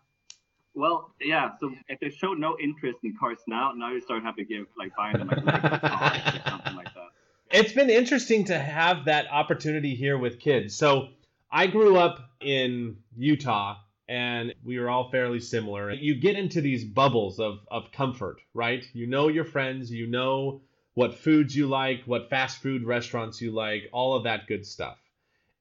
Well, 0.73 1.13
yeah. 1.19 1.51
So 1.59 1.73
if 1.89 1.99
they 1.99 2.09
show 2.09 2.33
no 2.33 2.57
interest 2.61 2.99
in 3.03 3.15
cars 3.17 3.39
now, 3.47 3.73
now 3.75 3.91
you 3.91 4.01
start 4.01 4.23
having 4.23 4.45
to 4.45 4.53
give 4.53 4.67
like 4.77 4.95
buying 4.95 5.17
them 5.17 5.27
like 5.27 5.81
cars 5.81 6.21
or 6.35 6.49
something 6.49 6.75
like 6.75 6.93
that. 6.93 7.09
It's 7.51 7.73
been 7.73 7.89
interesting 7.89 8.45
to 8.45 8.57
have 8.57 9.05
that 9.05 9.27
opportunity 9.29 9.95
here 9.95 10.17
with 10.17 10.39
kids. 10.39 10.75
So 10.75 11.09
I 11.51 11.67
grew 11.67 11.97
up 11.97 12.19
in 12.39 12.97
Utah 13.17 13.77
and 14.07 14.53
we 14.63 14.79
were 14.79 14.89
all 14.89 15.09
fairly 15.09 15.41
similar. 15.41 15.91
You 15.91 16.15
get 16.15 16.37
into 16.37 16.61
these 16.61 16.85
bubbles 16.85 17.39
of, 17.39 17.59
of 17.69 17.91
comfort, 17.91 18.37
right? 18.53 18.83
You 18.93 19.07
know 19.07 19.27
your 19.27 19.45
friends, 19.45 19.91
you 19.91 20.07
know 20.07 20.61
what 20.93 21.15
foods 21.15 21.55
you 21.55 21.67
like, 21.67 22.03
what 22.05 22.29
fast 22.29 22.61
food 22.61 22.85
restaurants 22.85 23.41
you 23.41 23.51
like, 23.51 23.89
all 23.91 24.15
of 24.15 24.23
that 24.23 24.47
good 24.47 24.65
stuff. 24.65 24.97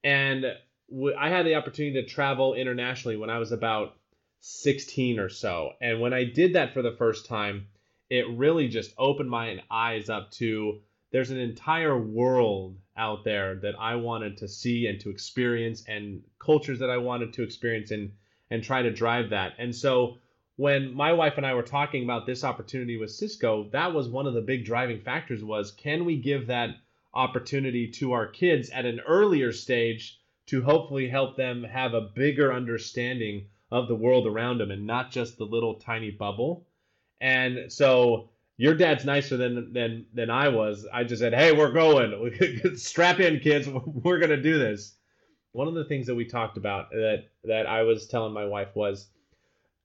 And 0.03 0.47
I 1.19 1.29
had 1.29 1.47
the 1.47 1.55
opportunity 1.57 2.03
to 2.03 2.09
travel 2.09 2.55
internationally 2.55 3.17
when 3.17 3.31
I 3.31 3.39
was 3.39 3.53
about 3.53 3.95
16 4.41 5.19
or 5.19 5.29
so. 5.29 5.73
And 5.81 6.01
when 6.01 6.13
I 6.13 6.25
did 6.25 6.55
that 6.55 6.73
for 6.73 6.83
the 6.83 6.93
first 6.93 7.27
time, 7.27 7.67
it 8.09 8.29
really 8.29 8.69
just 8.69 8.95
opened 8.99 9.31
my 9.31 9.63
eyes 9.71 10.09
up 10.09 10.31
to 10.33 10.81
there's 11.13 11.31
an 11.31 11.39
entire 11.39 11.99
world 11.99 12.77
out 12.97 13.25
there 13.25 13.57
that 13.57 13.75
I 13.79 13.97
wanted 13.97 14.39
to 14.39 14.49
see 14.49 14.87
and 14.87 15.01
to 15.01 15.11
experience 15.11 15.85
and 15.87 16.23
cultures 16.39 16.79
that 16.79 16.91
I 16.91 16.99
wanted 16.99 17.33
to 17.35 17.43
experience 17.43 17.91
and 17.91 18.13
and 18.51 18.63
try 18.65 18.83
to 18.83 18.93
drive 18.93 19.31
that. 19.31 19.55
And 19.59 19.75
so 19.75 20.19
when 20.57 20.93
my 20.93 21.13
wife 21.13 21.35
and 21.37 21.47
I 21.47 21.55
were 21.55 21.63
talking 21.63 22.05
about 22.05 22.27
this 22.27 22.43
opportunity 22.43 22.97
with 22.97 23.11
Cisco, 23.11 23.69
that 23.71 23.95
was 23.95 24.09
one 24.09 24.27
of 24.27 24.35
the 24.35 24.41
big 24.41 24.65
driving 24.65 25.01
factors 25.01 25.43
was 25.45 25.71
can 25.73 26.05
we 26.05 26.17
give 26.17 26.49
that 26.49 26.71
opportunity 27.15 27.89
to 27.89 28.13
our 28.13 28.27
kids 28.27 28.71
at 28.71 28.87
an 28.87 29.01
earlier 29.01 29.53
stage 29.53 30.21
to 30.47 30.63
hopefully 30.63 31.09
help 31.09 31.37
them 31.37 31.63
have 31.65 31.95
a 31.95 32.11
bigger 32.15 32.53
understanding 32.53 33.47
of 33.71 33.89
the 33.89 33.95
world 33.95 34.27
around 34.27 34.61
him 34.61 34.71
and 34.71 34.87
not 34.87 35.11
just 35.11 35.39
the 35.39 35.45
little 35.45 35.75
tiny 35.75 36.11
bubble. 36.11 36.67
And 37.21 37.71
so 37.73 38.31
your 38.57 38.75
dad's 38.75 39.05
nicer 39.05 39.37
than 39.37 39.73
than 39.73 40.07
than 40.13 40.31
I 40.31 40.49
was. 40.49 40.87
I 40.93 41.05
just 41.05 41.21
said, 41.21 41.35
"Hey, 41.35 41.53
we're 41.53 41.73
going. 41.73 42.77
Strap 42.77 43.21
in, 43.21 43.41
kids. 43.41 43.69
We're 43.87 44.19
going 44.19 44.31
to 44.31 44.43
do 44.43 44.59
this." 44.59 44.95
One 45.53 45.67
of 45.67 45.75
the 45.75 45.85
things 45.85 46.07
that 46.07 46.15
we 46.15 46.25
talked 46.25 46.57
about 46.57 46.91
that 46.91 47.25
that 47.45 47.67
I 47.67 47.83
was 47.83 48.07
telling 48.07 48.33
my 48.33 48.45
wife 48.45 48.75
was 48.75 49.09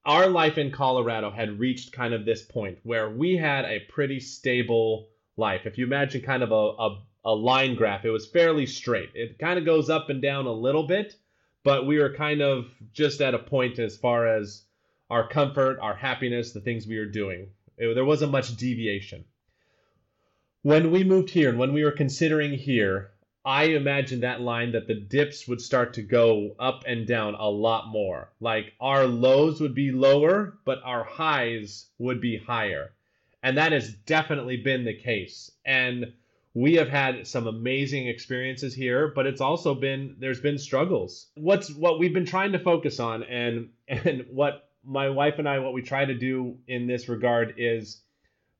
our 0.05 0.27
life 0.27 0.57
in 0.57 0.71
Colorado 0.71 1.31
had 1.31 1.59
reached 1.59 1.91
kind 1.91 2.13
of 2.13 2.25
this 2.25 2.43
point 2.43 2.77
where 2.83 3.09
we 3.09 3.35
had 3.35 3.65
a 3.65 3.79
pretty 3.89 4.19
stable 4.19 5.09
life. 5.37 5.65
If 5.65 5.77
you 5.77 5.85
imagine 5.85 6.21
kind 6.21 6.43
of 6.43 6.51
a, 6.51 6.55
a 6.55 7.01
a 7.25 7.33
line 7.33 7.75
graph. 7.75 8.05
It 8.05 8.11
was 8.11 8.27
fairly 8.27 8.67
straight. 8.67 9.09
It 9.15 9.39
kind 9.39 9.57
of 9.57 9.65
goes 9.65 9.89
up 9.89 10.09
and 10.09 10.21
down 10.21 10.45
a 10.45 10.51
little 10.51 10.85
bit, 10.85 11.15
but 11.65 11.87
we 11.87 11.97
were 11.97 12.13
kind 12.13 12.41
of 12.41 12.67
just 12.93 13.21
at 13.21 13.33
a 13.33 13.39
point 13.39 13.79
as 13.79 13.97
far 13.97 14.27
as 14.27 14.61
our 15.09 15.27
comfort, 15.27 15.79
our 15.81 15.95
happiness, 15.95 16.51
the 16.51 16.61
things 16.61 16.85
we 16.85 16.99
were 16.99 17.07
doing. 17.07 17.47
It, 17.75 17.95
there 17.95 18.05
wasn't 18.05 18.31
much 18.31 18.55
deviation. 18.55 19.25
When 20.61 20.91
we 20.91 21.03
moved 21.03 21.31
here 21.31 21.49
and 21.49 21.57
when 21.57 21.73
we 21.73 21.83
were 21.83 21.91
considering 21.91 22.53
here, 22.53 23.11
I 23.43 23.65
imagined 23.65 24.21
that 24.21 24.41
line 24.41 24.73
that 24.73 24.85
the 24.85 24.93
dips 24.93 25.47
would 25.47 25.59
start 25.59 25.95
to 25.95 26.03
go 26.03 26.55
up 26.59 26.83
and 26.85 27.07
down 27.07 27.33
a 27.33 27.49
lot 27.49 27.87
more. 27.87 28.31
Like 28.39 28.73
our 28.79 29.05
lows 29.05 29.59
would 29.59 29.73
be 29.73 29.91
lower, 29.91 30.59
but 30.65 30.81
our 30.83 31.03
highs 31.03 31.87
would 31.97 32.21
be 32.21 32.37
higher. 32.37 32.91
And 33.41 33.57
that 33.57 33.71
has 33.71 33.91
definitely 34.05 34.57
been 34.57 34.85
the 34.85 34.93
case. 34.93 35.51
And 35.65 36.13
we 36.55 36.75
have 36.75 36.87
had 36.87 37.27
some 37.27 37.47
amazing 37.47 38.07
experiences 38.07 38.73
here, 38.73 39.11
but 39.13 39.27
it's 39.27 39.41
also 39.41 39.75
been 39.75 40.15
there's 40.19 40.39
been 40.39 40.57
struggles. 40.57 41.27
What's 41.35 41.69
what 41.69 41.99
we've 41.99 42.13
been 42.13 42.25
trying 42.25 42.53
to 42.53 42.59
focus 42.59 42.99
on 42.99 43.23
and 43.23 43.69
and 43.87 44.25
what 44.31 44.69
my 44.83 45.09
wife 45.09 45.35
and 45.37 45.47
I 45.47 45.59
what 45.59 45.73
we 45.73 45.81
try 45.81 46.05
to 46.05 46.15
do 46.15 46.57
in 46.67 46.87
this 46.87 47.09
regard 47.09 47.55
is 47.57 48.01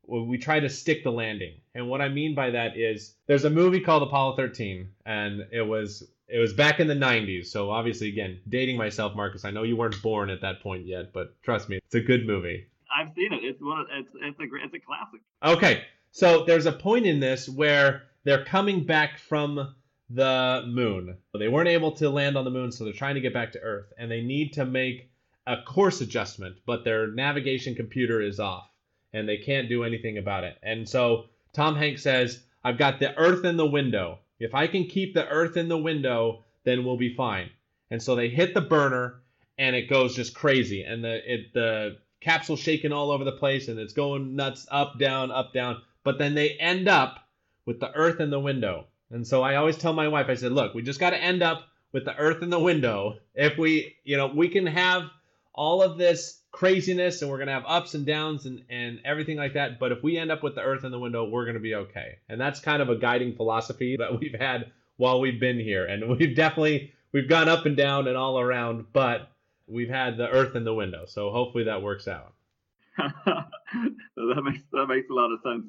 we 0.08 0.38
try 0.38 0.60
to 0.60 0.70
stick 0.70 1.04
the 1.04 1.12
landing. 1.12 1.54
And 1.74 1.90
what 1.90 2.00
I 2.00 2.10
mean 2.10 2.36
by 2.36 2.52
that 2.52 2.78
is 2.78 3.16
there's 3.26 3.46
a 3.46 3.50
movie 3.50 3.80
called 3.80 4.04
Apollo 4.04 4.36
13 4.36 4.90
and 5.06 5.46
it 5.52 5.64
was 5.64 6.08
it 6.28 6.40
was 6.40 6.54
back 6.54 6.80
in 6.80 6.88
the 6.88 6.96
90s. 6.96 7.48
So 7.48 7.72
obviously 7.72 8.10
again, 8.10 8.40
dating 8.50 8.78
myself 8.78 9.16
Marcus, 9.16 9.46
I 9.46 9.52
know 9.52 9.64
you 9.64 9.78
weren't 9.78 10.02
born 10.02 10.30
at 10.30 10.42
that 10.42 10.62
point 10.62 10.86
yet, 10.86 11.14
but 11.14 11.42
trust 11.44 11.70
me, 11.70 11.78
it's 11.78 11.96
a 11.96 12.02
good 12.02 12.28
movie. 12.28 12.68
I've 12.94 13.14
seen 13.16 13.32
it. 13.34 13.44
It's 13.44 13.62
one 13.62 13.80
of, 13.80 13.88
it's 13.90 14.10
it's 14.22 14.40
a 14.40 14.44
it's 14.64 14.74
a 14.74 14.80
classic. 14.80 15.22
Okay. 15.44 15.84
So 16.16 16.46
there's 16.46 16.66
a 16.66 16.72
point 16.72 17.06
in 17.06 17.20
this 17.20 17.50
where 17.50 18.04
they're 18.24 18.46
coming 18.46 18.86
back 18.86 19.20
from 19.20 19.76
the 20.10 20.64
moon. 20.66 21.18
They 21.38 21.50
weren't 21.50 21.68
able 21.68 21.92
to 21.98 22.10
land 22.10 22.38
on 22.38 22.46
the 22.46 22.52
moon, 22.52 22.72
so 22.72 22.86
they're 22.86 22.94
trying 22.94 23.16
to 23.16 23.22
get 23.22 23.34
back 23.34 23.52
to 23.52 23.60
Earth, 23.60 23.92
and 23.98 24.10
they 24.10 24.22
need 24.22 24.54
to 24.54 24.64
make 24.64 25.10
a 25.46 25.58
course 25.64 26.00
adjustment, 26.00 26.56
but 26.66 26.86
their 26.86 27.08
navigation 27.08 27.76
computer 27.76 28.22
is 28.22 28.40
off, 28.40 28.70
and 29.12 29.28
they 29.28 29.36
can't 29.36 29.68
do 29.68 29.84
anything 29.84 30.18
about 30.18 30.46
it. 30.46 30.58
And 30.64 30.88
so 30.88 31.26
Tom 31.52 31.76
Hanks 31.76 32.04
says, 32.04 32.42
I've 32.64 32.78
got 32.78 33.02
the 33.02 33.14
Earth 33.18 33.44
in 33.44 33.58
the 33.58 33.68
window. 33.68 34.20
If 34.40 34.56
I 34.56 34.68
can 34.68 34.86
keep 34.86 35.14
the 35.14 35.28
Earth 35.28 35.58
in 35.58 35.68
the 35.68 35.78
window, 35.78 36.46
then 36.64 36.86
we'll 36.86 36.96
be 36.96 37.14
fine. 37.14 37.50
And 37.92 38.02
so 38.02 38.16
they 38.16 38.30
hit 38.30 38.54
the 38.54 38.62
burner, 38.62 39.16
and 39.58 39.76
it 39.76 39.90
goes 39.90 40.16
just 40.16 40.34
crazy, 40.34 40.84
and 40.84 41.04
the 41.04 41.34
it 41.34 41.54
the 41.54 41.98
capsule 42.22 42.56
shaking 42.56 42.94
all 42.94 43.12
over 43.12 43.26
the 43.26 43.34
place, 43.34 43.68
and 43.68 43.78
it's 43.78 43.92
going 43.92 44.38
nuts, 44.38 44.66
up, 44.72 44.98
down, 44.98 45.30
up, 45.30 45.52
down 45.52 45.82
but 46.06 46.20
then 46.20 46.36
they 46.36 46.52
end 46.52 46.88
up 46.88 47.28
with 47.66 47.82
the 47.82 47.92
earth 47.94 48.22
in 48.22 48.30
the 48.30 48.40
window. 48.40 48.86
And 49.10 49.28
so 49.28 49.42
I 49.42 49.56
always 49.56 49.76
tell 49.76 49.92
my 49.92 50.08
wife, 50.08 50.28
I 50.30 50.36
said, 50.36 50.54
look, 50.54 50.74
we 50.74 50.84
just 50.84 51.00
got 51.00 51.10
to 51.10 51.22
end 51.22 51.44
up 51.44 51.64
with 51.92 52.06
the 52.06 52.16
earth 52.16 52.44
in 52.44 52.50
the 52.50 52.60
window. 52.60 53.18
If 53.34 53.58
we, 53.58 53.96
you 54.04 54.16
know, 54.16 54.28
we 54.28 54.48
can 54.48 54.68
have 54.68 55.10
all 55.54 55.82
of 55.82 55.98
this 55.98 56.40
craziness 56.52 57.22
and 57.22 57.32
we're 57.32 57.38
going 57.38 57.48
to 57.48 57.54
have 57.54 57.66
ups 57.66 57.96
and 57.96 58.06
downs 58.06 58.46
and, 58.46 58.64
and 58.70 59.00
everything 59.04 59.38
like 59.38 59.54
that. 59.54 59.80
But 59.80 59.92
if 59.92 60.04
we 60.04 60.18
end 60.18 60.32
up 60.32 60.44
with 60.44 60.56
the 60.56 60.62
earth 60.62 60.84
in 60.84 60.92
the 60.92 61.00
window, 61.00 61.28
we're 61.28 61.46
going 61.46 61.56
to 61.56 61.60
be 61.60 61.76
okay. 61.76 62.20
And 62.30 62.40
that's 62.40 62.60
kind 62.60 62.82
of 62.82 62.90
a 62.90 62.96
guiding 62.96 63.36
philosophy 63.36 63.98
that 63.98 64.20
we've 64.20 64.40
had 64.40 64.72
while 64.98 65.20
we've 65.20 65.40
been 65.40 65.60
here. 65.60 65.86
And 65.86 66.18
we've 66.20 66.36
definitely, 66.36 66.94
we've 67.14 67.28
gone 67.28 67.50
up 67.50 67.66
and 67.66 67.76
down 67.76 68.08
and 68.08 68.16
all 68.16 68.40
around, 68.40 68.86
but 68.94 69.32
we've 69.68 69.90
had 69.90 70.18
the 70.18 70.30
earth 70.30 70.56
in 70.56 70.66
the 70.66 70.74
window. 70.74 71.06
So 71.08 71.32
hopefully 71.32 71.64
that 71.64 71.82
works 71.82 72.08
out. 72.08 72.34
that 72.98 74.42
makes, 74.44 74.64
that 74.72 74.86
makes 74.88 75.10
a 75.10 75.14
lot 75.14 75.32
of 75.32 75.40
sense 75.44 75.66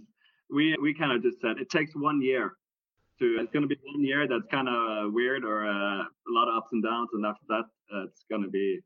we 0.50 0.76
we 0.80 0.94
kind 0.94 1.12
of 1.12 1.22
just 1.22 1.40
said 1.40 1.58
it 1.58 1.70
takes 1.70 1.94
one 1.94 2.20
year 2.22 2.52
to 3.18 3.38
it's 3.40 3.52
going 3.52 3.62
to 3.62 3.68
be 3.68 3.78
one 3.92 4.04
year 4.04 4.26
that's 4.28 4.46
kind 4.50 4.68
of 4.68 5.12
weird 5.12 5.44
or 5.44 5.66
uh, 5.66 6.02
a 6.02 6.30
lot 6.30 6.48
of 6.48 6.56
ups 6.56 6.70
and 6.72 6.82
downs 6.82 7.08
and 7.12 7.24
after 7.24 7.44
that 7.48 7.64
uh, 7.94 8.04
it's 8.04 8.24
going 8.30 8.42
to 8.42 8.48
be 8.48 8.80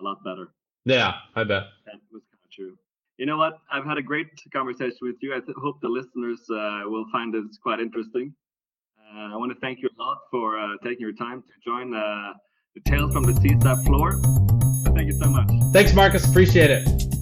a 0.00 0.02
lot 0.02 0.22
better. 0.24 0.52
Yeah 0.84 1.14
i 1.34 1.44
bet. 1.44 1.64
That 1.86 2.00
was 2.12 2.22
kind 2.30 2.40
of 2.44 2.50
true. 2.50 2.78
You 3.16 3.26
know 3.26 3.36
what? 3.36 3.58
I've 3.72 3.84
had 3.84 3.98
a 3.98 4.02
great 4.02 4.28
conversation 4.52 4.98
with 5.02 5.16
you. 5.20 5.34
I 5.34 5.40
th- 5.40 5.56
hope 5.60 5.80
the 5.80 5.88
listeners 5.88 6.38
uh, 6.50 6.82
will 6.84 7.04
find 7.10 7.34
this 7.34 7.58
quite 7.60 7.80
interesting. 7.80 8.32
Uh, 8.96 9.32
i 9.32 9.36
want 9.36 9.50
to 9.52 9.58
thank 9.60 9.80
you 9.80 9.88
a 9.88 10.02
lot 10.02 10.18
for 10.30 10.58
uh, 10.58 10.76
taking 10.84 11.00
your 11.00 11.14
time 11.14 11.42
to 11.42 11.54
join 11.64 11.94
uh, 11.94 12.34
the 12.74 12.80
tales 12.90 13.12
from 13.12 13.24
the 13.24 13.32
CSAP 13.32 13.84
floor. 13.86 14.20
Thank 14.94 15.08
you 15.08 15.18
so 15.18 15.28
much. 15.30 15.48
Thanks 15.72 15.94
marcus. 15.94 16.28
Appreciate 16.28 16.70
it 16.70 17.17